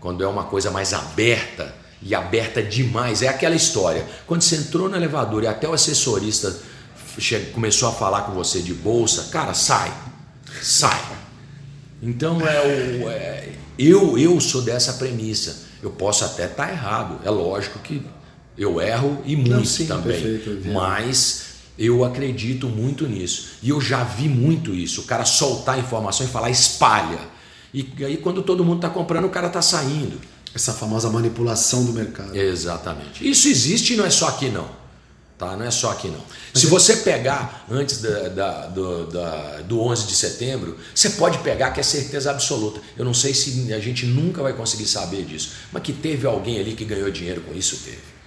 quando 0.00 0.24
é 0.24 0.26
uma 0.26 0.44
coisa 0.44 0.70
mais 0.70 0.92
aberta, 0.92 1.74
e 2.00 2.14
aberta 2.14 2.62
demais, 2.62 3.22
é 3.22 3.28
aquela 3.28 3.54
história. 3.56 4.06
Quando 4.26 4.42
você 4.42 4.56
entrou 4.56 4.88
no 4.88 4.96
elevador 4.96 5.42
e 5.42 5.46
até 5.46 5.68
o 5.68 5.72
assessorista 5.72 6.56
começou 7.52 7.88
a 7.88 7.92
falar 7.92 8.22
com 8.22 8.32
você 8.32 8.60
de 8.60 8.72
bolsa, 8.72 9.24
cara, 9.32 9.52
sai, 9.52 9.92
sai. 10.62 11.02
Então, 12.00 12.40
é 12.40 12.60
o, 13.04 13.10
é- 13.10 13.48
eu, 13.78 14.16
eu 14.18 14.40
sou 14.40 14.62
dessa 14.62 14.94
premissa. 14.94 15.66
Eu 15.82 15.90
posso 15.90 16.24
até 16.24 16.46
estar 16.46 16.70
errado, 16.70 17.20
é 17.24 17.30
lógico 17.30 17.78
que 17.80 18.04
eu 18.56 18.80
erro 18.80 19.22
e 19.24 19.36
muito 19.36 19.66
sim, 19.66 19.86
também. 19.86 20.20
perfeito. 20.20 20.68
Mas 20.68 21.47
eu 21.78 22.04
acredito 22.04 22.66
muito 22.68 23.06
nisso. 23.06 23.50
E 23.62 23.68
eu 23.70 23.80
já 23.80 24.02
vi 24.02 24.28
muito 24.28 24.74
isso. 24.74 25.02
O 25.02 25.04
cara 25.04 25.24
soltar 25.24 25.78
informação 25.78 26.26
e 26.26 26.28
falar 26.28 26.50
espalha. 26.50 27.20
E 27.72 27.86
aí 28.04 28.16
quando 28.16 28.42
todo 28.42 28.64
mundo 28.64 28.76
está 28.76 28.90
comprando, 28.90 29.26
o 29.26 29.30
cara 29.30 29.46
está 29.46 29.62
saindo. 29.62 30.20
Essa 30.54 30.72
famosa 30.72 31.08
manipulação 31.10 31.84
do 31.84 31.92
mercado. 31.92 32.34
Exatamente. 32.36 33.28
Isso 33.28 33.48
existe 33.48 33.92
e 33.94 33.96
não 33.96 34.04
é 34.06 34.10
só 34.10 34.28
aqui 34.28 34.48
não. 34.48 34.68
Tá? 35.36 35.56
Não 35.56 35.64
é 35.64 35.70
só 35.70 35.92
aqui 35.92 36.08
não. 36.08 36.20
Se 36.52 36.66
você 36.66 36.96
pegar 36.96 37.64
antes 37.70 38.00
da, 38.02 38.28
da- 38.28 38.66
do, 38.66 39.06
da- 39.06 39.60
do 39.60 39.80
11 39.80 40.06
de 40.08 40.14
setembro, 40.16 40.76
você 40.92 41.10
pode 41.10 41.38
pegar 41.38 41.70
que 41.70 41.78
é 41.78 41.82
certeza 41.84 42.28
absoluta. 42.32 42.80
Eu 42.96 43.04
não 43.04 43.14
sei 43.14 43.32
se 43.32 43.72
a 43.72 43.78
gente 43.78 44.04
nunca 44.04 44.42
vai 44.42 44.52
conseguir 44.52 44.86
saber 44.86 45.24
disso, 45.24 45.52
mas 45.70 45.80
que 45.84 45.92
teve 45.92 46.26
alguém 46.26 46.58
ali 46.58 46.72
que 46.74 46.84
ganhou 46.84 47.08
dinheiro 47.08 47.42
com 47.42 47.54
isso, 47.54 47.76
teve. 47.84 48.17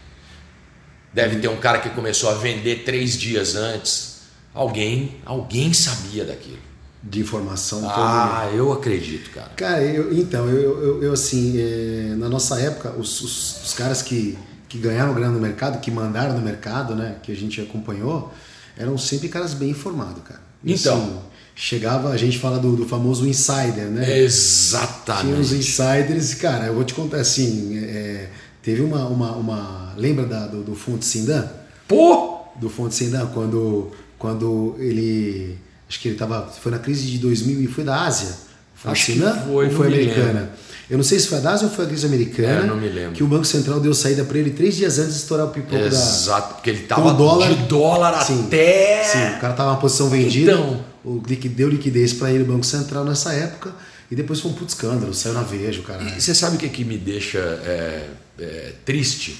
Deve 1.14 1.38
ter 1.38 1.50
um 1.50 1.58
cara 1.58 1.80
que 1.80 1.90
começou 1.90 2.30
a 2.30 2.36
vender 2.36 2.84
três 2.84 3.18
dias 3.18 3.56
antes 3.56 4.12
Alguém, 4.54 5.16
alguém 5.26 5.74
sabia 5.74 6.26
daquilo. 6.26 6.60
De 7.04 7.20
informação. 7.20 7.82
Ah, 7.90 8.48
eu 8.54 8.72
acredito, 8.72 9.32
cara. 9.32 9.50
Cara, 9.56 9.82
eu, 9.82 10.14
então, 10.14 10.48
eu, 10.48 10.80
eu, 10.84 11.04
eu 11.04 11.14
assim, 11.14 11.56
é, 11.58 12.14
na 12.16 12.30
nossa 12.30 12.62
época, 12.62 12.92
os, 12.92 13.22
os, 13.22 13.64
os, 13.64 13.74
caras 13.74 14.04
que, 14.04 14.38
que 14.70 14.78
ganharam 14.78 15.12
grana 15.14 15.32
no 15.32 15.40
mercado, 15.40 15.80
que 15.80 15.90
mandaram 15.90 16.36
no 16.36 16.42
mercado, 16.42 16.94
né, 16.94 17.16
que 17.24 17.32
a 17.32 17.36
gente 17.36 17.60
acompanhou, 17.60 18.32
eram 18.78 19.00
sempre 19.00 19.30
caras 19.30 19.56
bem 19.56 19.72
informados, 19.72 20.22
cara. 20.24 20.42
E, 20.64 20.74
então. 20.74 20.98
Assim, 20.98 21.20
chegava, 21.56 22.10
a 22.12 22.18
gente 22.18 22.38
fala 22.38 22.60
do, 22.60 22.76
do, 22.76 22.88
famoso 22.88 23.28
insider, 23.28 23.88
né? 23.88 24.20
Exatamente. 24.20 25.26
Tinha 25.26 25.40
os 25.40 25.54
insiders, 25.54 26.36
cara, 26.36 26.68
eu 26.68 26.76
vou 26.76 26.84
te 26.84 26.94
contar 26.94 27.18
assim, 27.18 27.80
é, 27.80 28.30
teve 28.62 28.82
uma, 28.82 29.06
uma, 29.06 29.32
uma, 29.34 29.94
lembra 29.98 30.26
da, 30.26 30.48
do, 30.48 30.64
do 30.64 30.76
Fonte 30.76 31.06
Sindan? 31.06 31.48
Pô! 31.88 32.40
Do 32.60 32.70
Fonte 32.70 32.96
Sindan, 32.96 33.28
quando, 33.28 33.92
quando 34.18 34.76
ele, 34.80 35.58
acho 35.88 36.00
que 36.00 36.10
ele 36.10 36.18
tava, 36.18 36.48
foi 36.48 36.72
na 36.72 36.80
crise 36.80 37.08
de 37.08 37.18
2000 37.18 37.62
e 37.62 37.68
foi 37.68 37.84
da 37.84 38.02
Ásia? 38.02 38.30
Fonte 38.76 38.92
acho 38.92 39.12
Sindan, 39.14 39.34
que 39.34 39.46
foi, 39.46 39.66
ou 39.66 39.72
foi 39.72 39.88
americana? 39.88 40.52
Eu 40.92 40.98
não 40.98 41.06
sei 41.06 41.18
se 41.18 41.28
foi 41.30 41.38
a 41.38 41.42
DAS 41.42 41.64
ou 41.64 41.70
foi 41.70 41.86
a 41.86 41.88
crise 41.88 42.06
americana. 42.06 42.66
É, 42.66 42.66
não 42.66 42.76
me 42.76 42.90
lembro. 42.90 43.14
Que 43.14 43.24
o 43.24 43.28
Banco 43.28 43.46
Central 43.46 43.80
deu 43.80 43.94
saída 43.94 44.26
para 44.26 44.38
ele 44.38 44.50
três 44.50 44.76
dias 44.76 45.00
antes 45.00 45.14
de 45.14 45.20
estourar 45.20 45.46
o 45.46 45.50
pipoco 45.50 45.78
Exato, 45.78 45.96
da. 45.96 46.02
Exato, 46.02 46.54
porque 46.56 46.70
ele 46.70 46.80
tava 46.80 47.14
dólar, 47.14 47.48
de 47.48 47.64
dólar 47.64 48.22
sim, 48.26 48.44
até. 48.48 49.02
Sim, 49.06 49.38
o 49.38 49.40
cara 49.40 49.54
tava 49.54 49.70
uma 49.70 49.80
posição 49.80 50.10
vendida. 50.10 50.52
Então. 50.52 50.84
O 51.06 51.20
deu 51.20 51.70
liquidez 51.70 52.12
para 52.12 52.30
ele 52.30 52.44
o 52.44 52.46
Banco 52.46 52.66
Central 52.66 53.06
nessa 53.06 53.32
época. 53.32 53.72
E 54.12 54.16
depois 54.16 54.42
foi 54.42 54.52
um 54.52 54.54
puto 54.54 54.68
escândalo, 54.68 55.14
saiu 55.14 55.34
na 55.34 55.42
veja, 55.42 55.82
cara. 55.84 56.04
E 56.04 56.22
você 56.22 56.36
sabe 56.36 56.58
o 56.58 56.60
que, 56.60 56.68
que 56.68 56.84
me 56.84 56.98
deixa 56.98 57.40
é, 57.40 58.10
é, 58.38 58.74
triste? 58.84 59.40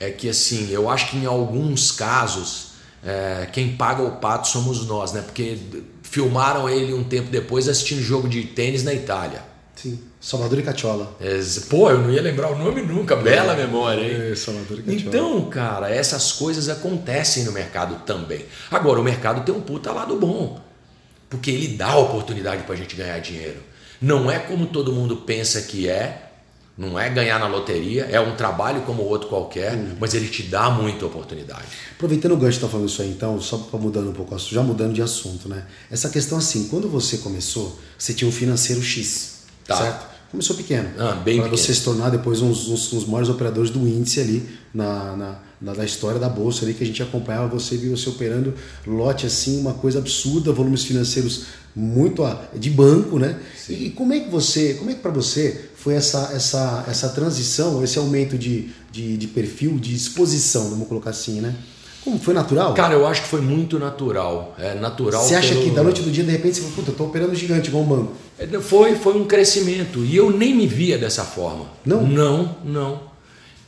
É 0.00 0.10
que 0.10 0.26
assim, 0.26 0.70
eu 0.70 0.88
acho 0.88 1.10
que 1.10 1.18
em 1.18 1.26
alguns 1.26 1.92
casos 1.92 2.68
é, 3.04 3.46
quem 3.52 3.76
paga 3.76 4.02
o 4.02 4.12
pato 4.12 4.48
somos 4.48 4.86
nós, 4.86 5.12
né? 5.12 5.20
Porque 5.20 5.58
filmaram 6.02 6.66
ele 6.66 6.94
um 6.94 7.04
tempo 7.04 7.30
depois 7.30 7.68
assistindo 7.68 8.00
jogo 8.00 8.26
de 8.26 8.42
tênis 8.42 8.82
na 8.82 8.94
Itália. 8.94 9.44
Sim. 9.74 10.00
Salvador 10.18 10.58
e 10.58 10.62
Catiola. 10.62 11.14
É, 11.20 11.38
pô, 11.68 11.90
eu 11.90 11.98
não 11.98 12.10
ia 12.10 12.22
lembrar 12.22 12.50
o 12.50 12.58
nome 12.58 12.80
nunca. 12.80 13.14
Bela 13.14 13.52
é, 13.52 13.66
memória, 13.66 14.00
hein? 14.00 14.32
É, 14.32 14.34
Salvador 14.34 14.78
e 14.78 14.82
Catiola. 14.82 15.08
Então, 15.08 15.50
cara, 15.50 15.90
essas 15.90 16.32
coisas 16.32 16.70
acontecem 16.70 17.44
no 17.44 17.52
mercado 17.52 18.02
também. 18.06 18.46
Agora, 18.70 18.98
o 18.98 19.04
mercado 19.04 19.44
tem 19.44 19.54
um 19.54 19.60
puta 19.60 19.92
lado 19.92 20.16
bom. 20.16 20.58
Porque 21.28 21.50
ele 21.50 21.76
dá 21.76 21.96
oportunidade 21.96 22.62
pra 22.62 22.74
gente 22.74 22.96
ganhar 22.96 23.18
dinheiro. 23.18 23.60
Não 24.06 24.30
é 24.30 24.38
como 24.38 24.66
todo 24.66 24.92
mundo 24.92 25.16
pensa 25.16 25.60
que 25.62 25.88
é. 25.88 26.22
Não 26.78 27.00
é 27.00 27.08
ganhar 27.08 27.38
na 27.38 27.46
loteria, 27.46 28.04
é 28.04 28.20
um 28.20 28.36
trabalho 28.36 28.82
como 28.82 29.02
outro 29.02 29.30
qualquer, 29.30 29.72
hum. 29.74 29.96
mas 29.98 30.12
ele 30.12 30.28
te 30.28 30.42
dá 30.42 30.68
muita 30.68 31.06
oportunidade. 31.06 31.64
Aproveitando 31.92 32.32
o 32.32 32.36
gancho 32.36 32.58
que 32.58 32.66
tá 32.66 32.70
falando 32.70 32.86
isso 32.86 33.00
aí, 33.00 33.08
então, 33.08 33.40
só 33.40 33.56
para 33.56 33.80
mudando 33.80 34.10
um 34.10 34.12
pouco, 34.12 34.38
já 34.38 34.62
mudando 34.62 34.92
de 34.92 35.00
assunto, 35.00 35.48
né? 35.48 35.64
Essa 35.90 36.10
questão 36.10 36.36
assim, 36.36 36.68
quando 36.68 36.86
você 36.86 37.16
começou, 37.16 37.78
você 37.98 38.12
tinha 38.12 38.28
um 38.28 38.32
financeiro 38.32 38.82
X 38.82 39.36
Tá. 39.66 39.76
Certo? 39.76 40.15
Começou 40.30 40.56
pequeno. 40.56 40.88
Ah, 40.98 41.14
bem 41.14 41.40
Para 41.40 41.48
você 41.48 41.72
se 41.72 41.82
tornar 41.82 42.10
depois 42.10 42.42
uns, 42.42 42.68
uns, 42.68 42.92
uns 42.92 43.06
maiores 43.06 43.28
operadores 43.28 43.70
do 43.70 43.80
índice 43.86 44.20
ali 44.20 44.48
na, 44.74 45.16
na, 45.16 45.38
na, 45.60 45.72
da 45.72 45.84
história 45.84 46.18
da 46.18 46.28
bolsa 46.28 46.64
ali 46.64 46.74
que 46.74 46.82
a 46.82 46.86
gente 46.86 47.02
acompanhava, 47.02 47.48
você 47.48 47.76
viu 47.76 47.96
você 47.96 48.08
operando 48.08 48.52
lote 48.86 49.24
assim, 49.24 49.60
uma 49.60 49.74
coisa 49.74 49.98
absurda, 49.98 50.52
volumes 50.52 50.84
financeiros 50.84 51.44
muito 51.74 52.24
a, 52.24 52.42
de 52.54 52.70
banco, 52.70 53.18
né? 53.18 53.38
Sim. 53.56 53.74
E 53.74 53.90
como 53.90 54.12
é 54.12 54.20
que 54.20 54.30
você, 54.30 54.74
como 54.74 54.90
é 54.90 54.94
que 54.94 55.00
para 55.00 55.12
você 55.12 55.68
foi 55.76 55.94
essa, 55.94 56.30
essa, 56.34 56.84
essa 56.88 57.08
transição, 57.10 57.84
esse 57.84 57.98
aumento 57.98 58.36
de, 58.36 58.70
de, 58.90 59.16
de 59.16 59.26
perfil, 59.28 59.78
de 59.78 59.94
exposição, 59.94 60.70
vamos 60.70 60.88
colocar 60.88 61.10
assim, 61.10 61.40
né? 61.40 61.54
Como 62.06 62.20
foi 62.20 62.34
natural? 62.34 62.72
Cara, 62.72 62.94
eu 62.94 63.04
acho 63.04 63.22
que 63.22 63.28
foi 63.28 63.40
muito 63.40 63.80
natural. 63.80 64.54
É 64.60 64.74
natural. 64.74 65.24
Você 65.24 65.34
acha 65.34 65.54
pelo... 65.54 65.64
que 65.64 65.70
da 65.72 65.82
noite 65.82 66.02
do 66.02 66.10
dia, 66.12 66.22
de 66.22 66.30
repente, 66.30 66.54
você 66.54 66.60
falou, 66.60 66.76
puta, 66.76 66.92
eu 66.92 66.94
tô 66.94 67.04
operando 67.06 67.34
gigante 67.34 67.68
igual 67.68 67.82
um 67.82 67.86
banco? 67.86 68.12
É, 68.38 68.46
foi, 68.60 68.94
foi 68.94 69.18
um 69.20 69.24
crescimento. 69.24 70.04
E 70.04 70.14
eu 70.14 70.30
nem 70.30 70.54
me 70.54 70.68
via 70.68 70.96
dessa 70.96 71.24
forma. 71.24 71.66
Não? 71.84 72.06
Não, 72.06 72.56
não. 72.64 73.00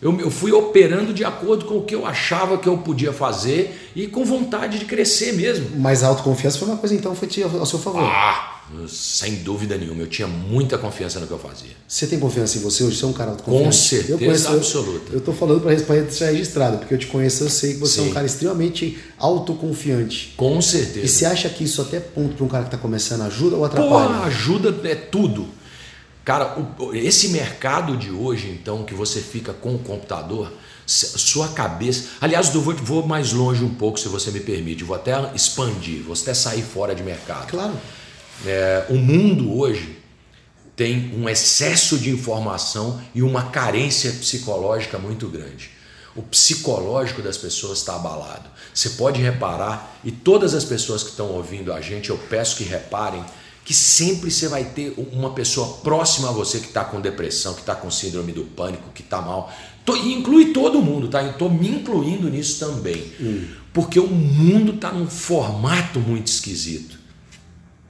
Eu, 0.00 0.20
eu 0.20 0.30
fui 0.30 0.52
operando 0.52 1.12
de 1.12 1.24
acordo 1.24 1.64
com 1.64 1.78
o 1.78 1.82
que 1.82 1.92
eu 1.92 2.06
achava 2.06 2.56
que 2.58 2.68
eu 2.68 2.78
podia 2.78 3.12
fazer 3.12 3.90
e 3.96 4.06
com 4.06 4.24
vontade 4.24 4.78
de 4.78 4.84
crescer 4.84 5.32
mesmo. 5.32 5.70
Mas 5.74 6.04
a 6.04 6.06
autoconfiança 6.06 6.60
foi 6.60 6.68
uma 6.68 6.76
coisa, 6.76 6.94
então, 6.94 7.16
foi 7.16 7.28
ao 7.42 7.66
seu 7.66 7.80
favor. 7.80 8.04
Ah! 8.04 8.57
Sem 8.88 9.36
dúvida 9.36 9.76
nenhuma, 9.76 10.02
eu 10.02 10.06
tinha 10.06 10.28
muita 10.28 10.76
confiança 10.76 11.18
no 11.18 11.26
que 11.26 11.32
eu 11.32 11.38
fazia. 11.38 11.70
Você 11.86 12.06
tem 12.06 12.18
confiança 12.18 12.58
em 12.58 12.60
você 12.60 12.84
hoje? 12.84 12.96
Você 12.96 13.04
é 13.04 13.08
um 13.08 13.12
cara 13.12 13.30
autoconfiante? 13.30 13.64
Com 13.64 13.72
certeza 13.72 14.12
eu 14.12 14.18
conheço, 14.18 14.48
absoluta. 14.48 15.12
Eu 15.12 15.18
estou 15.18 15.34
falando 15.34 15.60
para 15.60 16.10
ser 16.10 16.32
registrado, 16.32 16.78
porque 16.78 16.94
eu 16.94 16.98
te 16.98 17.06
conheço, 17.06 17.44
eu 17.44 17.50
sei 17.50 17.74
que 17.74 17.80
você 17.80 18.00
Sim. 18.00 18.06
é 18.06 18.10
um 18.10 18.14
cara 18.14 18.26
extremamente 18.26 18.98
autoconfiante. 19.18 20.34
Com 20.36 20.60
certeza. 20.60 21.06
E 21.06 21.08
você 21.08 21.24
acha 21.24 21.48
que 21.48 21.64
isso 21.64 21.80
até 21.80 21.98
ponto 21.98 22.34
para 22.34 22.44
um 22.44 22.48
cara 22.48 22.64
que 22.64 22.68
está 22.68 22.78
começando 22.78 23.22
ajuda 23.22 23.56
ou 23.56 23.64
atrapalha? 23.64 24.08
Porra, 24.08 24.24
ajuda 24.26 24.88
é 24.88 24.94
tudo. 24.94 25.46
Cara, 26.24 26.58
esse 26.92 27.28
mercado 27.28 27.96
de 27.96 28.10
hoje, 28.10 28.50
então, 28.50 28.84
que 28.84 28.92
você 28.92 29.18
fica 29.18 29.54
com 29.54 29.74
o 29.74 29.78
computador, 29.78 30.52
sua 30.86 31.48
cabeça. 31.48 32.04
Aliás, 32.20 32.54
eu 32.54 32.60
vou, 32.60 32.74
vou 32.74 33.06
mais 33.06 33.32
longe 33.32 33.64
um 33.64 33.74
pouco, 33.74 33.98
se 33.98 34.08
você 34.08 34.30
me 34.30 34.40
permite. 34.40 34.84
Vou 34.84 34.94
até 34.94 35.12
expandir, 35.34 36.02
vou 36.02 36.14
até 36.14 36.34
sair 36.34 36.62
fora 36.62 36.94
de 36.94 37.02
mercado. 37.02 37.50
Claro. 37.50 37.72
É, 38.46 38.86
o 38.88 38.94
mundo 38.94 39.58
hoje 39.58 39.98
tem 40.76 41.12
um 41.16 41.28
excesso 41.28 41.98
de 41.98 42.10
informação 42.10 43.02
e 43.14 43.22
uma 43.22 43.50
carência 43.50 44.12
psicológica 44.12 44.98
muito 44.98 45.28
grande. 45.28 45.70
O 46.14 46.22
psicológico 46.22 47.20
das 47.20 47.36
pessoas 47.36 47.78
está 47.78 47.96
abalado. 47.96 48.48
Você 48.72 48.90
pode 48.90 49.20
reparar, 49.20 49.98
e 50.04 50.12
todas 50.12 50.54
as 50.54 50.64
pessoas 50.64 51.02
que 51.02 51.10
estão 51.10 51.32
ouvindo 51.32 51.72
a 51.72 51.80
gente, 51.80 52.10
eu 52.10 52.16
peço 52.16 52.56
que 52.56 52.64
reparem, 52.64 53.24
que 53.64 53.74
sempre 53.74 54.30
você 54.30 54.48
vai 54.48 54.64
ter 54.64 54.94
uma 55.12 55.30
pessoa 55.30 55.78
próxima 55.78 56.28
a 56.28 56.32
você 56.32 56.58
que 56.58 56.68
está 56.68 56.84
com 56.84 57.00
depressão, 57.00 57.54
que 57.54 57.60
está 57.60 57.74
com 57.74 57.90
síndrome 57.90 58.32
do 58.32 58.44
pânico, 58.44 58.90
que 58.94 59.02
está 59.02 59.20
mal. 59.20 59.52
Tô, 59.84 59.96
inclui 59.96 60.52
todo 60.52 60.80
mundo, 60.80 61.08
tá? 61.08 61.22
Estou 61.22 61.50
me 61.50 61.68
incluindo 61.68 62.28
nisso 62.30 62.58
também. 62.64 63.12
Hum. 63.20 63.48
Porque 63.72 64.00
o 64.00 64.06
mundo 64.06 64.74
está 64.74 64.92
num 64.92 65.08
formato 65.08 66.00
muito 66.00 66.28
esquisito. 66.28 66.97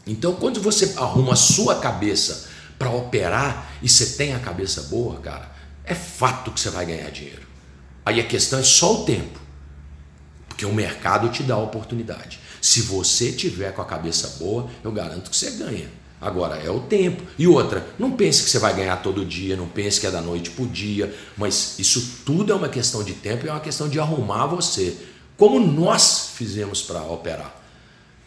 Então, 0.08 0.34
quando 0.34 0.60
você 0.60 0.94
arruma 0.96 1.34
a 1.34 1.36
sua 1.36 1.76
cabeça 1.76 2.48
para 2.78 2.90
operar 2.90 3.70
e 3.82 3.88
você 3.88 4.16
tem 4.16 4.34
a 4.34 4.38
cabeça 4.38 4.82
boa, 4.84 5.20
cara, 5.20 5.52
é 5.84 5.94
fato 5.94 6.50
que 6.50 6.58
você 6.58 6.70
vai 6.70 6.86
ganhar 6.86 7.10
dinheiro. 7.10 7.46
Aí 8.04 8.18
a 8.18 8.24
questão 8.24 8.58
é 8.58 8.62
só 8.62 9.02
o 9.02 9.04
tempo. 9.04 9.38
Porque 10.48 10.64
o 10.64 10.72
mercado 10.72 11.28
te 11.28 11.42
dá 11.42 11.54
a 11.54 11.62
oportunidade. 11.62 12.40
Se 12.60 12.80
você 12.80 13.30
tiver 13.32 13.72
com 13.72 13.82
a 13.82 13.84
cabeça 13.84 14.38
boa, 14.38 14.68
eu 14.82 14.90
garanto 14.90 15.30
que 15.30 15.36
você 15.36 15.50
ganha. 15.52 15.88
Agora 16.20 16.56
é 16.56 16.70
o 16.70 16.80
tempo. 16.80 17.22
E 17.38 17.46
outra, 17.46 17.86
não 17.98 18.12
pense 18.12 18.42
que 18.42 18.50
você 18.50 18.58
vai 18.58 18.74
ganhar 18.74 18.96
todo 18.96 19.24
dia, 19.26 19.56
não 19.56 19.68
pense 19.68 20.00
que 20.00 20.06
é 20.06 20.10
da 20.10 20.22
noite 20.22 20.50
para 20.50 20.64
o 20.64 20.68
dia, 20.68 21.14
mas 21.36 21.78
isso 21.78 22.22
tudo 22.24 22.50
é 22.52 22.56
uma 22.56 22.68
questão 22.68 23.04
de 23.04 23.12
tempo 23.12 23.44
e 23.44 23.48
é 23.48 23.52
uma 23.52 23.60
questão 23.60 23.88
de 23.88 24.00
arrumar 24.00 24.46
você, 24.46 24.96
como 25.36 25.60
nós 25.60 26.30
fizemos 26.34 26.82
para 26.82 27.02
operar. 27.02 27.57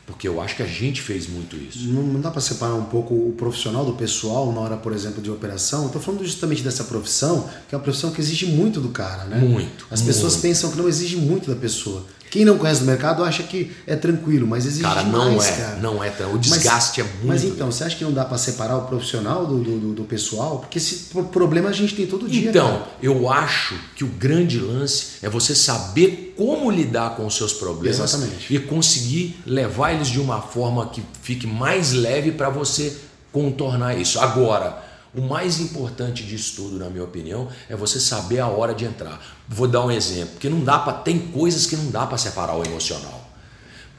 Porque 0.06 0.28
eu 0.28 0.42
acho 0.42 0.56
que 0.56 0.64
a 0.64 0.68
gente 0.68 1.02
fez 1.02 1.28
muito 1.28 1.56
isso. 1.56 1.88
Não, 1.88 2.20
dá 2.20 2.30
para 2.32 2.42
separar 2.42 2.76
um 2.76 2.86
pouco 2.86 3.14
o 3.14 3.34
profissional 3.38 3.86
do 3.86 3.94
pessoal 3.94 4.52
na 4.52 4.60
hora, 4.60 4.78
por 4.78 4.94
exemplo, 4.94 5.22
de 5.22 5.30
operação? 5.30 5.86
Estou 5.86 6.02
falando 6.02 6.26
justamente 6.26 6.64
dessa 6.64 6.84
profissão, 6.84 7.50
que 7.70 7.76
é 7.76 7.78
uma 7.78 7.84
profissão 7.84 8.12
que 8.12 8.20
exige 8.20 8.46
muito 8.48 8.82
do 8.82 8.90
cara, 8.90 9.26
né? 9.26 9.38
Muito. 9.38 9.86
As 9.90 10.02
pessoas 10.02 10.34
muito. 10.34 10.42
pensam 10.44 10.72
que 10.72 10.78
não 10.78 10.90
exige 10.90 11.16
muito 11.18 11.50
da 11.50 11.56
pessoa. 11.56 12.06
Quem 12.32 12.46
não 12.46 12.58
conhece 12.58 12.82
o 12.82 12.86
mercado 12.86 13.26
acha 13.26 13.44
que 13.44 13.74
é 13.86 13.94
tranquilo, 13.94 14.48
mas 14.48 14.66
exige 14.66 14.84
cara, 14.84 15.04
não 15.04 15.44
é, 15.44 15.52
cara. 15.52 15.76
Não 15.82 16.02
é, 16.02 16.10
o 16.34 16.38
desgaste 16.38 17.02
mas, 17.02 17.12
é 17.12 17.14
muito. 17.14 17.28
Mas 17.28 17.44
então, 17.44 17.70
você 17.70 17.84
acha 17.84 17.98
que 17.98 18.06
não 18.06 18.14
dá 18.14 18.24
para 18.24 18.38
separar 18.38 18.78
o 18.78 18.84
profissional 18.84 19.46
do, 19.46 19.60
do, 19.60 19.94
do, 19.94 20.04
pessoal? 20.06 20.60
Porque 20.60 20.78
esse 20.78 21.10
problema 21.30 21.68
a 21.68 21.74
gente 21.74 21.94
tem 21.94 22.08
todo 22.08 22.30
dia. 22.30 22.50
Então, 22.50 22.70
cara. 22.70 22.88
eu 23.04 23.30
acho 23.30 23.76
que 23.98 24.06
o 24.06 24.08
grande 24.08 24.62
lance 24.62 25.18
é 25.22 25.30
você 25.30 25.54
saber 25.54 26.34
como 26.38 26.72
lidar 26.72 27.18
com 27.18 27.26
os 27.26 27.36
seus 27.36 27.52
problemas 27.52 28.00
Exatamente. 28.00 28.56
e 28.56 28.58
conseguir 28.60 29.36
levar 29.46 29.92
eles 29.92 30.08
de 30.08 30.22
uma 30.22 30.42
forma 30.42 30.88
que 30.88 31.04
fique 31.22 31.46
mais 31.46 31.92
leve 31.92 32.32
para 32.32 32.50
você 32.50 32.96
contornar 33.34 33.98
isso. 33.98 34.18
Agora, 34.22 34.82
o 35.14 35.22
mais 35.22 35.60
importante 35.60 36.24
disso 36.24 36.56
tudo, 36.56 36.80
na 36.80 36.90
minha 36.90 37.04
opinião, 37.04 37.50
é 37.70 37.76
você 37.76 38.00
saber 38.00 38.40
a 38.40 38.48
hora 38.48 38.74
de 38.74 38.86
entrar. 38.86 39.22
Vou 39.48 39.68
dar 39.68 39.86
um 39.86 39.92
exemplo, 39.92 40.32
porque 40.34 40.50
não 40.50 40.64
dá 40.64 40.80
para 40.80 40.94
tem 40.94 41.20
coisas 41.20 41.66
que 41.66 41.76
não 41.76 41.92
dá 41.92 42.06
para 42.08 42.18
separar 42.18 42.56
o 42.56 42.64
emocional. 42.64 43.30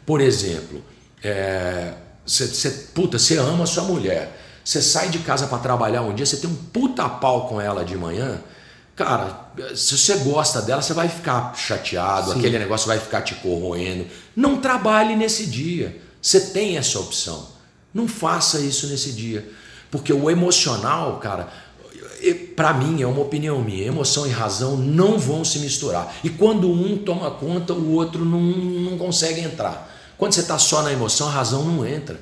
Por 0.07 0.21
exemplo, 0.21 0.83
é, 1.23 1.93
você, 2.25 2.47
você, 2.47 2.71
puta, 2.95 3.19
você 3.19 3.37
ama 3.37 3.65
a 3.65 3.67
sua 3.67 3.85
mulher, 3.85 4.41
você 4.65 4.81
sai 4.81 5.11
de 5.11 5.19
casa 5.19 5.47
para 5.47 5.59
trabalhar 5.59 6.03
um 6.03 6.15
dia, 6.15 6.25
você 6.25 6.39
tem 6.39 6.49
um 6.49 6.55
puta 6.55 7.09
pau 7.09 7.47
com 7.47 7.61
ela 7.61 7.85
de 7.85 7.97
manhã, 7.97 8.41
cara, 8.97 9.51
se 9.75 9.97
você 9.97 10.17
gosta 10.19 10.63
dela, 10.63 10.81
você 10.81 10.95
vai 10.95 11.09
ficar 11.09 11.55
chateado, 11.55 12.33
Sim. 12.33 12.39
aquele 12.39 12.59
negócio 12.59 12.87
vai 12.87 12.99
ficar 12.99 13.23
te 13.23 13.35
corroendo. 13.37 14.07
Não 14.35 14.61
trabalhe 14.61 15.17
nesse 15.17 15.47
dia. 15.47 16.01
Você 16.21 16.41
tem 16.41 16.77
essa 16.77 16.99
opção. 16.99 17.49
Não 17.93 18.07
faça 18.07 18.61
isso 18.61 18.87
nesse 18.87 19.13
dia. 19.13 19.47
Porque 19.93 20.11
o 20.11 20.31
emocional, 20.31 21.19
cara, 21.19 21.53
para 22.57 22.73
mim, 22.73 23.03
é 23.03 23.07
uma 23.07 23.21
opinião 23.21 23.63
minha, 23.63 23.85
emoção 23.85 24.27
e 24.27 24.31
razão 24.31 24.75
não 24.75 25.19
vão 25.19 25.45
se 25.45 25.59
misturar. 25.59 26.17
E 26.25 26.31
quando 26.31 26.71
um 26.71 26.97
toma 26.97 27.31
conta, 27.33 27.75
o 27.75 27.93
outro 27.93 28.25
não, 28.25 28.41
não 28.41 28.97
consegue 28.97 29.43
entrar. 29.43 29.93
Quando 30.17 30.33
você 30.33 30.41
está 30.41 30.59
só 30.59 30.83
na 30.83 30.91
emoção, 30.91 31.29
a 31.29 31.31
razão 31.31 31.63
não 31.63 31.87
entra. 31.87 32.19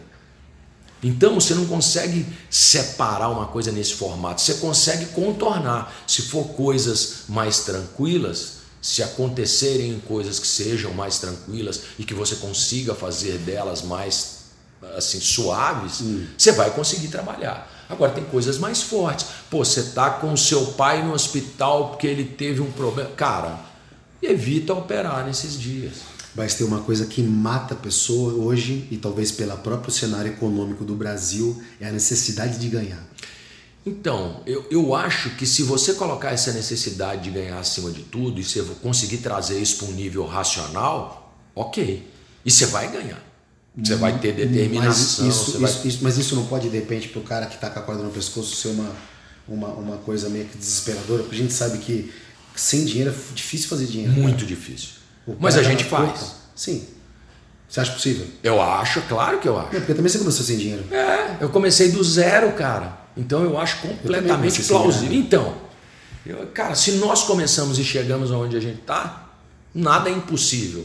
Então 1.01 1.37
você 1.37 1.55
não 1.55 1.65
consegue 1.65 2.27
separar 2.51 3.29
uma 3.29 3.47
coisa 3.47 3.71
nesse 3.71 3.95
formato, 3.95 4.41
você 4.41 4.55
consegue 4.55 5.07
contornar. 5.07 5.95
Se 6.09 6.23
for 6.23 6.49
coisas 6.49 7.23
mais 7.29 7.61
tranquilas, 7.61 8.55
se 8.83 9.01
acontecerem 9.01 10.03
coisas 10.09 10.41
que 10.41 10.47
sejam 10.47 10.93
mais 10.93 11.19
tranquilas 11.19 11.83
e 12.01 12.05
que 12.05 12.15
você 12.15 12.35
consiga 12.35 12.97
fazer 12.97 13.39
delas 13.39 13.81
mais 13.83 14.40
assim 14.97 15.21
suaves, 15.21 16.01
hum. 16.01 16.27
você 16.37 16.53
vai 16.53 16.71
conseguir 16.71 17.09
trabalhar. 17.09 17.71
Agora 17.89 18.13
tem 18.13 18.25
coisas 18.25 18.59
mais 18.59 18.83
fortes. 18.83 19.27
Pô, 19.51 19.65
você 19.65 19.83
tá 19.83 20.11
com 20.11 20.33
o 20.33 20.39
seu 20.39 20.67
pai 20.73 21.03
no 21.03 21.13
hospital 21.13 21.91
porque 21.91 22.07
ele 22.07 22.25
teve 22.25 22.61
um 22.61 22.71
problema. 22.71 23.11
Cara, 23.11 23.59
evita 24.23 24.73
operar 24.73 25.27
nesses 25.27 25.59
dias. 25.59 25.95
Mas 26.35 26.55
tem 26.55 26.65
uma 26.65 26.81
coisa 26.81 27.07
que 27.07 27.21
mata 27.23 27.75
a 27.75 27.77
pessoa 27.77 28.33
hoje, 28.35 28.87
e 28.91 28.97
talvez 28.97 29.33
pelo 29.33 29.57
próprio 29.59 29.93
cenário 29.93 30.31
econômico 30.31 30.85
do 30.85 30.95
Brasil, 30.95 31.61
é 31.81 31.89
a 31.89 31.93
necessidade 31.93 32.59
de 32.59 32.69
ganhar. 32.69 33.05
Então, 33.85 34.43
eu, 34.47 34.65
eu 34.71 34.95
acho 34.95 35.31
que 35.31 35.47
se 35.47 35.65
você 35.65 35.95
colocar 35.95 36.31
essa 36.31 36.53
necessidade 36.53 37.23
de 37.23 37.31
ganhar 37.31 37.59
acima 37.59 37.91
de 37.91 38.03
tudo 38.03 38.39
e 38.39 38.45
você 38.45 38.63
conseguir 38.81 39.19
trazer 39.19 39.59
isso 39.59 39.79
para 39.79 39.89
um 39.89 39.93
nível 39.93 40.25
racional, 40.27 41.35
ok. 41.55 42.09
E 42.45 42.51
você 42.51 42.67
vai 42.67 42.93
ganhar. 42.93 43.30
Você 43.77 43.95
vai 43.95 44.19
ter 44.19 44.33
determinação. 44.33 45.27
Mas 45.27 45.35
isso, 45.35 45.59
vai... 45.59 45.71
isso, 45.71 45.89
isso, 45.89 45.99
mas 46.03 46.19
isso 46.19 46.35
não 46.35 46.47
pode, 46.47 46.69
de 46.69 46.77
repente, 46.77 47.09
para 47.09 47.21
o 47.21 47.25
cara 47.25 47.47
que 47.47 47.55
está 47.55 47.71
com 47.71 47.79
a 47.79 47.83
corda 47.83 48.03
no 48.03 48.11
pescoço 48.11 48.57
ser 48.57 48.69
uma, 48.69 48.91
uma, 49.47 49.69
uma 49.69 49.97
coisa 49.99 50.29
meio 50.29 50.47
que 50.47 50.59
desesperadora, 50.59 51.23
porque 51.23 51.37
a 51.37 51.39
gente 51.39 51.53
sabe 51.53 51.79
que 51.79 52.13
sem 52.55 52.85
dinheiro 52.85 53.11
é 53.11 53.35
difícil 53.35 53.69
fazer 53.69 53.87
dinheiro. 53.87 54.13
Muito 54.13 54.39
cara. 54.39 54.47
difícil. 54.47 54.89
Mas 55.39 55.57
a 55.57 55.63
gente 55.63 55.85
faz. 55.85 56.37
Sim. 56.55 56.87
Você 57.69 57.81
acha 57.81 57.93
possível? 57.93 58.27
Eu 58.43 58.61
acho, 58.61 59.01
claro 59.03 59.39
que 59.39 59.47
eu 59.47 59.57
acho. 59.57 59.73
Não, 59.73 59.81
porque 59.81 59.95
também 59.95 60.11
você 60.11 60.19
começou 60.19 60.45
sem 60.45 60.59
dinheiro. 60.59 60.85
É, 60.93 61.37
eu 61.41 61.49
comecei 61.51 61.93
do 61.93 62.03
zero, 62.03 62.53
cara. 62.55 62.99
Então 63.17 63.45
eu 63.45 63.57
acho 63.57 63.79
completamente 63.79 64.61
eu 64.61 64.67
plausível. 64.67 65.17
Então, 65.17 65.57
eu, 66.27 66.49
cara, 66.49 66.75
se 66.75 66.93
nós 66.93 67.23
começamos 67.23 67.79
e 67.79 67.85
chegamos 67.85 68.33
aonde 68.33 68.57
a 68.57 68.61
gente 68.61 68.81
está, 68.81 69.31
nada 69.73 70.11
é 70.11 70.13
impossível. 70.13 70.85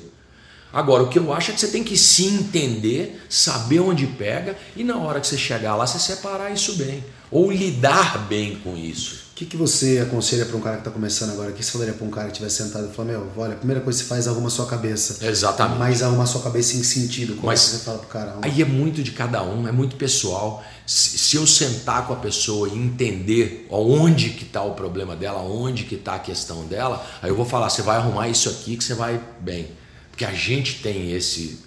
Agora, 0.71 1.03
o 1.03 1.07
que 1.07 1.17
eu 1.17 1.33
acho 1.33 1.51
é 1.51 1.53
que 1.53 1.59
você 1.59 1.69
tem 1.69 1.83
que 1.83 1.97
se 1.97 2.25
entender, 2.25 3.25
saber 3.29 3.79
onde 3.79 4.07
pega 4.07 4.57
e 4.75 4.83
na 4.83 4.97
hora 4.97 5.21
que 5.21 5.27
você 5.27 5.37
chegar 5.37 5.75
lá, 5.75 5.87
você 5.87 5.99
separar 5.99 6.51
isso 6.51 6.75
bem. 6.75 7.03
Ou 7.31 7.51
lidar 7.51 8.27
bem 8.27 8.57
com 8.57 8.75
isso. 8.77 9.25
O 9.31 9.37
que, 9.37 9.45
que 9.45 9.57
você 9.57 9.99
aconselha 9.99 10.45
para 10.45 10.55
um 10.55 10.61
cara 10.61 10.75
que 10.77 10.81
está 10.81 10.91
começando 10.91 11.31
agora? 11.31 11.51
O 11.51 11.53
que 11.53 11.61
você 11.61 11.71
falaria 11.71 11.93
para 11.93 12.07
um 12.07 12.09
cara 12.09 12.27
que 12.27 12.31
estiver 12.41 12.49
sentado 12.49 12.89
e 12.89 12.95
falar, 12.95 13.09
meu, 13.09 13.27
olha, 13.35 13.53
a 13.53 13.57
primeira 13.57 13.81
coisa 13.81 13.99
que 13.99 14.05
você 14.05 14.09
faz 14.09 14.27
é 14.27 14.29
arrumar 14.29 14.49
sua 14.49 14.65
cabeça. 14.65 15.25
Exatamente. 15.25 15.77
Mas 15.77 16.01
arrumar 16.01 16.25
sua 16.25 16.41
cabeça 16.41 16.77
em 16.77 16.83
sentido. 16.83 17.35
Como 17.35 17.47
Mas 17.47 17.59
você 17.59 17.79
fala 17.79 17.97
pro 17.97 18.07
cara? 18.07 18.37
Aí 18.41 18.61
é 18.61 18.65
muito 18.65 19.03
de 19.03 19.11
cada 19.11 19.43
um, 19.43 19.67
é 19.67 19.73
muito 19.73 19.97
pessoal. 19.97 20.63
Se, 20.85 21.17
se 21.17 21.35
eu 21.35 21.45
sentar 21.45 22.07
com 22.07 22.13
a 22.13 22.15
pessoa 22.15 22.69
e 22.69 22.77
entender 22.77 23.67
onde 23.69 24.29
que 24.29 24.43
está 24.45 24.63
o 24.63 24.73
problema 24.73 25.17
dela, 25.17 25.41
onde 25.41 25.83
que 25.83 25.95
está 25.95 26.15
a 26.15 26.19
questão 26.19 26.65
dela, 26.65 27.05
aí 27.21 27.29
eu 27.29 27.35
vou 27.35 27.45
falar, 27.45 27.69
você 27.69 27.81
vai 27.81 27.97
arrumar 27.97 28.29
isso 28.29 28.49
aqui 28.49 28.77
que 28.77 28.85
você 28.85 28.93
vai 28.93 29.21
bem. 29.41 29.67
Porque 30.15 30.23
a 30.23 30.33
gente 30.33 30.75
tem 30.75 31.11
esse 31.11 31.59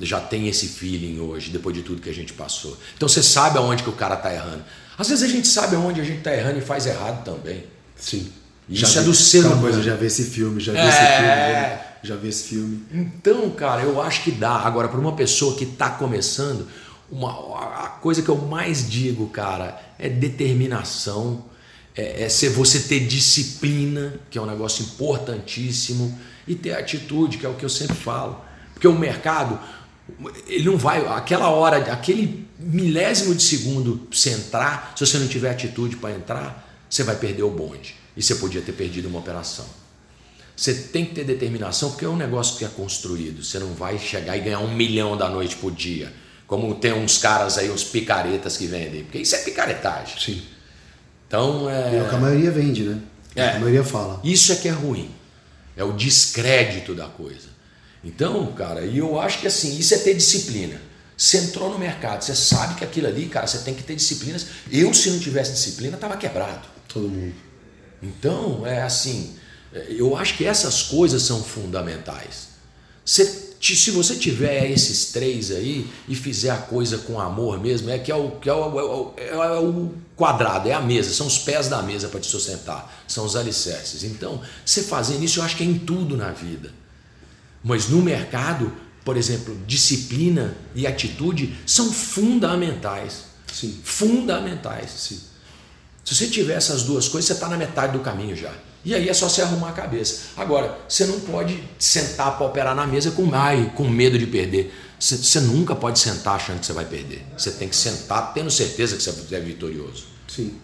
já 0.00 0.20
tem 0.20 0.48
esse 0.48 0.66
feeling 0.66 1.20
hoje, 1.20 1.50
depois 1.50 1.76
de 1.76 1.82
tudo 1.82 2.02
que 2.02 2.10
a 2.10 2.14
gente 2.14 2.32
passou. 2.32 2.76
Então 2.96 3.08
você 3.08 3.22
sabe 3.22 3.58
aonde 3.58 3.84
que 3.84 3.88
o 3.88 3.92
cara 3.92 4.16
está 4.16 4.34
errando. 4.34 4.64
Às 4.98 5.08
vezes 5.08 5.22
a 5.22 5.28
gente 5.28 5.46
sabe 5.46 5.76
aonde 5.76 6.00
a 6.00 6.04
gente 6.04 6.18
está 6.18 6.34
errando 6.34 6.58
e 6.58 6.60
faz 6.60 6.86
errado 6.86 7.24
também. 7.24 7.62
Sim. 7.94 8.32
Isso 8.68 8.92
já 8.92 9.02
é 9.02 9.04
do 9.04 9.14
ser 9.14 9.46
humano. 9.46 9.60
Coisa, 9.60 9.80
já 9.80 9.94
vi 9.94 10.06
esse 10.06 10.24
filme, 10.24 10.60
já 10.60 10.72
vi 10.72 10.78
é... 10.78 10.88
esse 10.88 10.98
filme, 10.98 11.78
já 12.02 12.16
vi 12.16 12.28
esse 12.28 12.42
filme. 12.42 12.82
Então, 12.92 13.48
cara, 13.50 13.82
eu 13.82 14.02
acho 14.02 14.24
que 14.24 14.32
dá. 14.32 14.56
Agora, 14.56 14.88
para 14.88 14.98
uma 14.98 15.14
pessoa 15.14 15.56
que 15.56 15.62
está 15.62 15.90
começando, 15.90 16.66
uma, 17.08 17.30
a 17.84 17.88
coisa 18.00 18.20
que 18.20 18.28
eu 18.28 18.36
mais 18.36 18.90
digo, 18.90 19.28
cara, 19.28 19.80
é 19.96 20.08
determinação, 20.08 21.44
é, 21.96 22.24
é 22.24 22.28
ser 22.28 22.50
você 22.50 22.80
ter 22.80 23.00
disciplina, 23.00 24.18
que 24.30 24.38
é 24.38 24.42
um 24.42 24.46
negócio 24.46 24.84
importantíssimo, 24.84 26.18
e 26.46 26.54
ter 26.54 26.74
atitude, 26.74 27.38
que 27.38 27.46
é 27.46 27.48
o 27.48 27.54
que 27.54 27.64
eu 27.64 27.68
sempre 27.68 27.96
falo. 27.96 28.40
Porque 28.72 28.88
o 28.88 28.98
mercado, 28.98 29.58
ele 30.46 30.64
não 30.64 30.76
vai, 30.76 31.06
aquela 31.06 31.48
hora, 31.48 31.78
aquele 31.92 32.46
milésimo 32.58 33.34
de 33.34 33.42
segundo 33.42 34.06
você 34.10 34.30
entrar, 34.30 34.92
se 34.96 35.06
você 35.06 35.18
não 35.18 35.28
tiver 35.28 35.50
atitude 35.50 35.96
para 35.96 36.14
entrar, 36.14 36.84
você 36.88 37.02
vai 37.02 37.16
perder 37.16 37.42
o 37.42 37.50
bonde. 37.50 37.94
E 38.16 38.22
você 38.22 38.34
podia 38.36 38.60
ter 38.60 38.72
perdido 38.72 39.08
uma 39.08 39.18
operação. 39.18 39.66
Você 40.56 40.72
tem 40.72 41.04
que 41.04 41.14
ter 41.14 41.24
determinação, 41.24 41.90
porque 41.90 42.04
é 42.04 42.08
um 42.08 42.16
negócio 42.16 42.56
que 42.58 42.64
é 42.64 42.68
construído. 42.68 43.42
Você 43.42 43.58
não 43.58 43.74
vai 43.74 43.98
chegar 43.98 44.36
e 44.36 44.40
ganhar 44.40 44.60
um 44.60 44.72
milhão 44.72 45.16
da 45.16 45.28
noite 45.28 45.56
por 45.56 45.72
dia. 45.72 46.12
Como 46.46 46.74
tem 46.76 46.92
uns 46.92 47.18
caras 47.18 47.58
aí, 47.58 47.70
uns 47.70 47.82
picaretas 47.82 48.56
que 48.56 48.66
vendem. 48.66 49.02
Porque 49.02 49.18
isso 49.18 49.34
é 49.34 49.38
picaretagem. 49.38 50.14
Sim. 50.20 50.42
Então 51.34 51.68
é. 51.68 51.96
É 51.96 52.02
o 52.02 52.08
que 52.08 52.14
a 52.14 52.18
maioria 52.18 52.50
vende, 52.52 52.84
né? 52.84 53.00
É. 53.34 53.48
A 53.50 53.58
maioria 53.58 53.82
fala. 53.82 54.20
Isso 54.22 54.52
é 54.52 54.56
que 54.56 54.68
é 54.68 54.70
ruim. 54.70 55.10
É 55.76 55.82
o 55.82 55.92
descrédito 55.92 56.94
da 56.94 57.06
coisa. 57.06 57.48
Então, 58.04 58.52
cara, 58.52 58.82
e 58.82 58.98
eu 58.98 59.18
acho 59.18 59.40
que 59.40 59.46
assim, 59.48 59.76
isso 59.76 59.92
é 59.94 59.98
ter 59.98 60.14
disciplina. 60.14 60.80
Você 61.16 61.38
entrou 61.38 61.70
no 61.70 61.78
mercado, 61.78 62.22
você 62.22 62.34
sabe 62.34 62.76
que 62.76 62.84
aquilo 62.84 63.08
ali, 63.08 63.26
cara, 63.26 63.46
você 63.46 63.58
tem 63.58 63.74
que 63.74 63.82
ter 63.82 63.96
disciplinas. 63.96 64.46
Eu, 64.70 64.94
se 64.94 65.10
não 65.10 65.18
tivesse 65.18 65.52
disciplina, 65.52 65.96
estava 65.96 66.16
quebrado. 66.16 66.68
Todo 66.88 67.08
mundo. 67.08 67.34
Então, 68.02 68.64
é 68.66 68.82
assim, 68.82 69.34
eu 69.88 70.16
acho 70.16 70.36
que 70.36 70.44
essas 70.44 70.82
coisas 70.82 71.22
são 71.22 71.42
fundamentais. 71.42 72.48
Você, 73.04 73.43
se 73.72 73.92
você 73.92 74.16
tiver 74.16 74.68
esses 74.70 75.12
três 75.12 75.50
aí 75.52 75.88
e 76.08 76.14
fizer 76.14 76.50
a 76.50 76.56
coisa 76.56 76.98
com 76.98 77.20
amor 77.20 77.60
mesmo, 77.60 77.88
é 77.88 77.98
que 77.98 78.10
é 78.10 78.14
o, 78.14 78.32
que 78.32 78.48
é 78.48 78.52
o, 78.52 78.80
é 78.80 78.82
o, 78.82 79.14
é 79.18 79.60
o 79.60 79.94
quadrado, 80.16 80.68
é 80.68 80.72
a 80.72 80.80
mesa, 80.80 81.14
são 81.14 81.26
os 81.26 81.38
pés 81.38 81.68
da 81.68 81.80
mesa 81.80 82.08
para 82.08 82.18
te 82.18 82.26
sustentar, 82.26 83.02
são 83.06 83.24
os 83.24 83.36
alicerces. 83.36 84.02
Então, 84.02 84.42
você 84.66 84.82
fazendo 84.82 85.22
isso, 85.22 85.38
eu 85.38 85.44
acho 85.44 85.56
que 85.56 85.62
é 85.62 85.66
em 85.66 85.78
tudo 85.78 86.16
na 86.16 86.30
vida. 86.30 86.72
Mas 87.62 87.88
no 87.88 88.02
mercado, 88.02 88.72
por 89.04 89.16
exemplo, 89.16 89.56
disciplina 89.66 90.54
e 90.74 90.86
atitude 90.86 91.56
são 91.64 91.92
fundamentais. 91.92 93.24
Sim. 93.52 93.80
Fundamentais. 93.82 94.90
Sim. 94.90 95.20
Se 96.04 96.14
você 96.14 96.26
tiver 96.26 96.54
essas 96.54 96.82
duas 96.82 97.08
coisas, 97.08 97.26
você 97.26 97.32
está 97.32 97.48
na 97.48 97.56
metade 97.56 97.94
do 97.94 98.00
caminho 98.00 98.36
já. 98.36 98.52
E 98.84 98.94
aí 98.94 99.08
é 99.08 99.14
só 99.14 99.28
você 99.28 99.40
arrumar 99.40 99.70
a 99.70 99.72
cabeça. 99.72 100.24
Agora, 100.36 100.78
você 100.86 101.06
não 101.06 101.18
pode 101.20 101.64
sentar 101.78 102.36
para 102.36 102.46
operar 102.46 102.74
na 102.74 102.86
mesa 102.86 103.10
com, 103.10 103.34
ai, 103.34 103.72
com 103.74 103.88
medo 103.88 104.18
de 104.18 104.26
perder. 104.26 104.74
Você, 105.00 105.16
você, 105.16 105.40
nunca 105.40 105.74
pode 105.74 105.98
sentar 105.98 106.36
achando 106.36 106.60
que 106.60 106.66
você 106.66 106.74
vai 106.74 106.84
perder. 106.84 107.24
Você 107.36 107.50
tem 107.50 107.68
que 107.68 107.76
sentar 107.76 108.34
tendo 108.34 108.50
certeza 108.50 108.96
que 108.96 109.02
você 109.02 109.34
é 109.34 109.40
vitorioso. 109.40 110.04
Sim. 110.28 110.60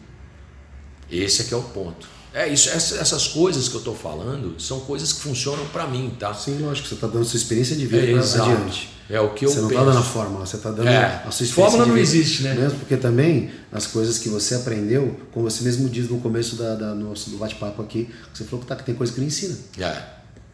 Esse 1.10 1.42
é 1.42 1.44
que 1.46 1.54
é 1.54 1.56
o 1.56 1.62
ponto. 1.62 2.06
É 2.32 2.48
isso, 2.48 2.70
essas 2.70 3.26
coisas 3.28 3.68
que 3.68 3.74
eu 3.74 3.80
estou 3.80 3.94
falando 3.94 4.60
são 4.60 4.80
coisas 4.80 5.12
que 5.12 5.20
funcionam 5.20 5.66
para 5.66 5.86
mim, 5.86 6.14
tá? 6.18 6.32
Sim, 6.32 6.58
lógico, 6.58 6.86
você 6.86 6.94
está 6.94 7.06
dando 7.08 7.24
sua 7.24 7.36
experiência 7.36 7.74
de 7.74 7.86
vida 7.86 8.06
é, 8.06 8.18
adiante. 8.18 8.90
É 9.10 9.20
o 9.20 9.30
que 9.30 9.44
eu 9.44 9.50
Você 9.50 9.60
não 9.60 9.68
está 9.68 9.82
dando 9.82 9.98
a 9.98 10.02
fórmula, 10.02 10.46
você 10.46 10.56
está 10.56 10.70
dando 10.70 10.88
é. 10.88 11.04
a 11.26 11.30
sua 11.32 11.44
experiência. 11.44 11.54
Fórmula 11.54 11.86
não 11.86 11.96
existe, 11.96 12.44
né? 12.44 12.54
Mesmo 12.54 12.78
porque 12.78 12.96
também 12.96 13.50
as 13.72 13.88
coisas 13.88 14.18
que 14.18 14.28
você 14.28 14.54
aprendeu, 14.54 15.18
como 15.32 15.50
você 15.50 15.64
mesmo 15.64 15.88
diz 15.88 16.08
no 16.08 16.20
começo 16.20 16.54
da, 16.54 16.76
da 16.76 16.94
nosso, 16.94 17.30
do 17.30 17.36
bate-papo 17.36 17.82
aqui, 17.82 18.08
você 18.32 18.44
falou 18.44 18.60
que, 18.60 18.66
tá, 18.66 18.76
que 18.76 18.84
tem 18.84 18.94
coisa 18.94 19.12
que 19.12 19.18
não 19.18 19.26
ensina. 19.26 19.56
É. 19.78 20.00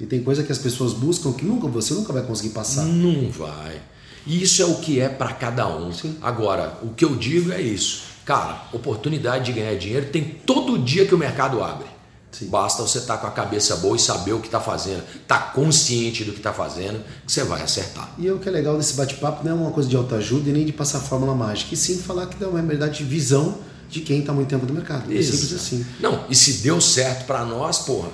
E 0.00 0.06
tem 0.06 0.22
coisa 0.22 0.42
que 0.42 0.50
as 0.50 0.58
pessoas 0.58 0.94
buscam 0.94 1.34
que 1.34 1.44
nunca 1.44 1.68
você 1.68 1.92
nunca 1.92 2.14
vai 2.14 2.22
conseguir 2.22 2.50
passar. 2.50 2.86
Não 2.86 3.30
vai. 3.30 3.82
E 4.26 4.42
isso 4.42 4.62
é 4.62 4.64
o 4.64 4.76
que 4.76 5.00
é 5.00 5.08
para 5.10 5.34
cada 5.34 5.68
um. 5.68 5.92
Sim. 5.92 6.16
Agora, 6.22 6.78
o 6.82 6.88
que 6.88 7.04
eu 7.04 7.14
digo 7.14 7.52
é 7.52 7.60
isso. 7.60 8.15
Cara, 8.26 8.60
oportunidade 8.72 9.44
de 9.44 9.52
ganhar 9.52 9.76
dinheiro 9.76 10.06
tem 10.06 10.24
todo 10.24 10.76
dia 10.80 11.06
que 11.06 11.14
o 11.14 11.18
mercado 11.18 11.62
abre. 11.62 11.86
Sim. 12.32 12.48
Basta 12.48 12.82
você 12.82 12.98
estar 12.98 13.14
tá 13.14 13.20
com 13.20 13.28
a 13.28 13.30
cabeça 13.30 13.76
boa 13.76 13.96
e 13.96 14.00
saber 14.00 14.32
o 14.32 14.40
que 14.40 14.48
está 14.48 14.60
fazendo, 14.60 15.02
estar 15.22 15.38
tá 15.38 15.52
consciente 15.52 16.24
do 16.24 16.32
que 16.32 16.38
está 16.38 16.52
fazendo, 16.52 17.02
que 17.24 17.32
você 17.32 17.44
vai 17.44 17.62
acertar. 17.62 18.10
E 18.18 18.28
o 18.28 18.40
que 18.40 18.48
é 18.48 18.52
legal 18.52 18.76
desse 18.76 18.94
bate-papo 18.94 19.44
não 19.44 19.52
é 19.52 19.54
uma 19.54 19.70
coisa 19.70 19.88
de 19.88 19.96
autoajuda 19.96 20.50
e 20.50 20.52
nem 20.52 20.66
de 20.66 20.72
passar 20.72 20.98
fórmula 20.98 21.36
mágica, 21.36 21.72
e 21.72 21.76
sim 21.76 21.98
falar 21.98 22.26
que 22.26 22.36
dá 22.36 22.48
uma 22.48 22.60
verdade 22.60 22.98
de 22.98 23.04
visão 23.04 23.58
de 23.88 24.00
quem 24.00 24.18
está 24.18 24.32
muito 24.32 24.48
tempo 24.48 24.66
no 24.66 24.74
mercado. 24.74 25.04
É 25.04 25.22
simples 25.22 25.52
assim. 25.52 25.86
Não, 26.00 26.24
e 26.28 26.34
se 26.34 26.54
deu 26.64 26.80
certo 26.80 27.26
para 27.26 27.44
nós, 27.44 27.78
porra, 27.78 28.10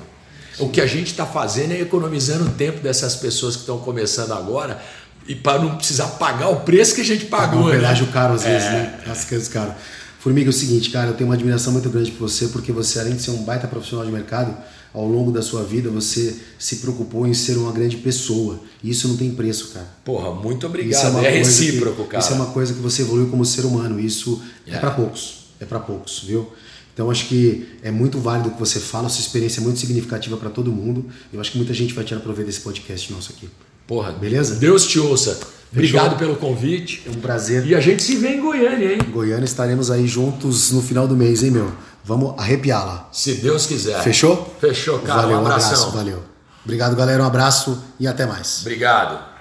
sim. 0.54 0.64
o 0.66 0.68
que 0.68 0.82
a 0.82 0.86
gente 0.86 1.10
está 1.10 1.24
fazendo 1.24 1.72
é 1.72 1.80
economizando 1.80 2.44
o 2.44 2.50
tempo 2.50 2.80
dessas 2.80 3.16
pessoas 3.16 3.56
que 3.56 3.62
estão 3.62 3.78
começando 3.78 4.32
agora 4.32 4.80
e 5.26 5.34
para 5.34 5.58
não 5.58 5.76
precisar 5.76 6.06
pagar 6.08 6.50
o 6.50 6.60
preço 6.60 6.94
que 6.94 7.00
a 7.00 7.04
gente 7.04 7.24
pagou. 7.24 7.62
Um 7.62 7.68
né? 7.68 7.76
pedágio 7.76 8.06
caro 8.08 8.34
às 8.34 8.44
vezes, 8.44 8.68
é. 8.68 8.72
né? 8.72 9.00
As 9.06 9.24
coisas 9.24 9.48
caras. 9.48 9.74
Formiga, 10.22 10.48
é 10.48 10.50
o 10.50 10.52
seguinte, 10.52 10.88
cara, 10.90 11.10
eu 11.10 11.14
tenho 11.14 11.28
uma 11.28 11.34
admiração 11.34 11.72
muito 11.72 11.90
grande 11.90 12.12
por 12.12 12.28
você, 12.28 12.46
porque 12.46 12.70
você, 12.70 13.00
além 13.00 13.16
de 13.16 13.22
ser 13.22 13.32
um 13.32 13.42
baita 13.42 13.66
profissional 13.66 14.06
de 14.06 14.12
mercado, 14.12 14.56
ao 14.94 15.04
longo 15.04 15.32
da 15.32 15.42
sua 15.42 15.64
vida 15.64 15.90
você 15.90 16.36
se 16.60 16.76
preocupou 16.76 17.26
em 17.26 17.34
ser 17.34 17.56
uma 17.56 17.72
grande 17.72 17.96
pessoa. 17.96 18.60
E 18.84 18.90
isso 18.90 19.08
não 19.08 19.16
tem 19.16 19.32
preço, 19.32 19.70
cara. 19.74 19.88
Porra, 20.04 20.32
muito 20.32 20.64
obrigado. 20.64 21.18
É, 21.18 21.26
é 21.26 21.30
recíproco, 21.38 22.04
que, 22.04 22.10
cara. 22.10 22.22
Isso 22.22 22.32
é 22.34 22.36
uma 22.36 22.46
coisa 22.46 22.72
que 22.72 22.78
você 22.78 23.02
evoluiu 23.02 23.30
como 23.30 23.44
ser 23.44 23.64
humano. 23.64 23.98
Isso 23.98 24.40
é, 24.64 24.76
é 24.76 24.78
para 24.78 24.92
poucos. 24.92 25.46
É 25.58 25.64
para 25.64 25.80
poucos, 25.80 26.20
viu? 26.24 26.52
Então 26.94 27.10
acho 27.10 27.26
que 27.26 27.66
é 27.82 27.90
muito 27.90 28.20
válido 28.20 28.50
o 28.50 28.52
que 28.52 28.60
você 28.60 28.78
fala, 28.78 29.08
sua 29.08 29.22
experiência 29.22 29.58
é 29.58 29.64
muito 29.64 29.80
significativa 29.80 30.36
para 30.36 30.50
todo 30.50 30.70
mundo. 30.70 31.04
Eu 31.32 31.40
acho 31.40 31.50
que 31.50 31.58
muita 31.58 31.74
gente 31.74 31.94
vai 31.94 32.04
tirar 32.04 32.20
proveito 32.20 32.46
desse 32.46 32.60
podcast 32.60 33.12
nosso 33.12 33.32
aqui. 33.32 33.48
Porra, 33.88 34.12
beleza? 34.12 34.54
Deus 34.54 34.86
te 34.86 35.00
ouça. 35.00 35.40
Obrigado 35.72 36.18
pelo 36.18 36.36
convite. 36.36 37.02
É 37.06 37.10
um 37.10 37.20
prazer. 37.20 37.66
E 37.66 37.74
a 37.74 37.80
gente 37.80 38.02
se 38.02 38.16
vê 38.16 38.34
em 38.34 38.40
Goiânia, 38.40 38.92
hein? 38.92 39.00
Goiânia 39.10 39.44
estaremos 39.44 39.90
aí 39.90 40.06
juntos 40.06 40.70
no 40.70 40.82
final 40.82 41.08
do 41.08 41.16
mês, 41.16 41.42
hein, 41.42 41.50
meu? 41.50 41.72
Vamos 42.04 42.34
arrepiá-la. 42.38 43.08
Se 43.10 43.34
Deus 43.34 43.64
quiser. 43.64 44.02
Fechou? 44.02 44.54
Fechou, 44.60 44.98
cara. 44.98 45.22
Valeu, 45.22 45.38
um 45.38 45.40
abraço, 45.46 45.90
valeu. 45.90 46.22
Obrigado, 46.64 46.94
galera. 46.94 47.22
Um 47.22 47.26
abraço 47.26 47.82
e 47.98 48.06
até 48.06 48.26
mais. 48.26 48.60
Obrigado. 48.60 49.31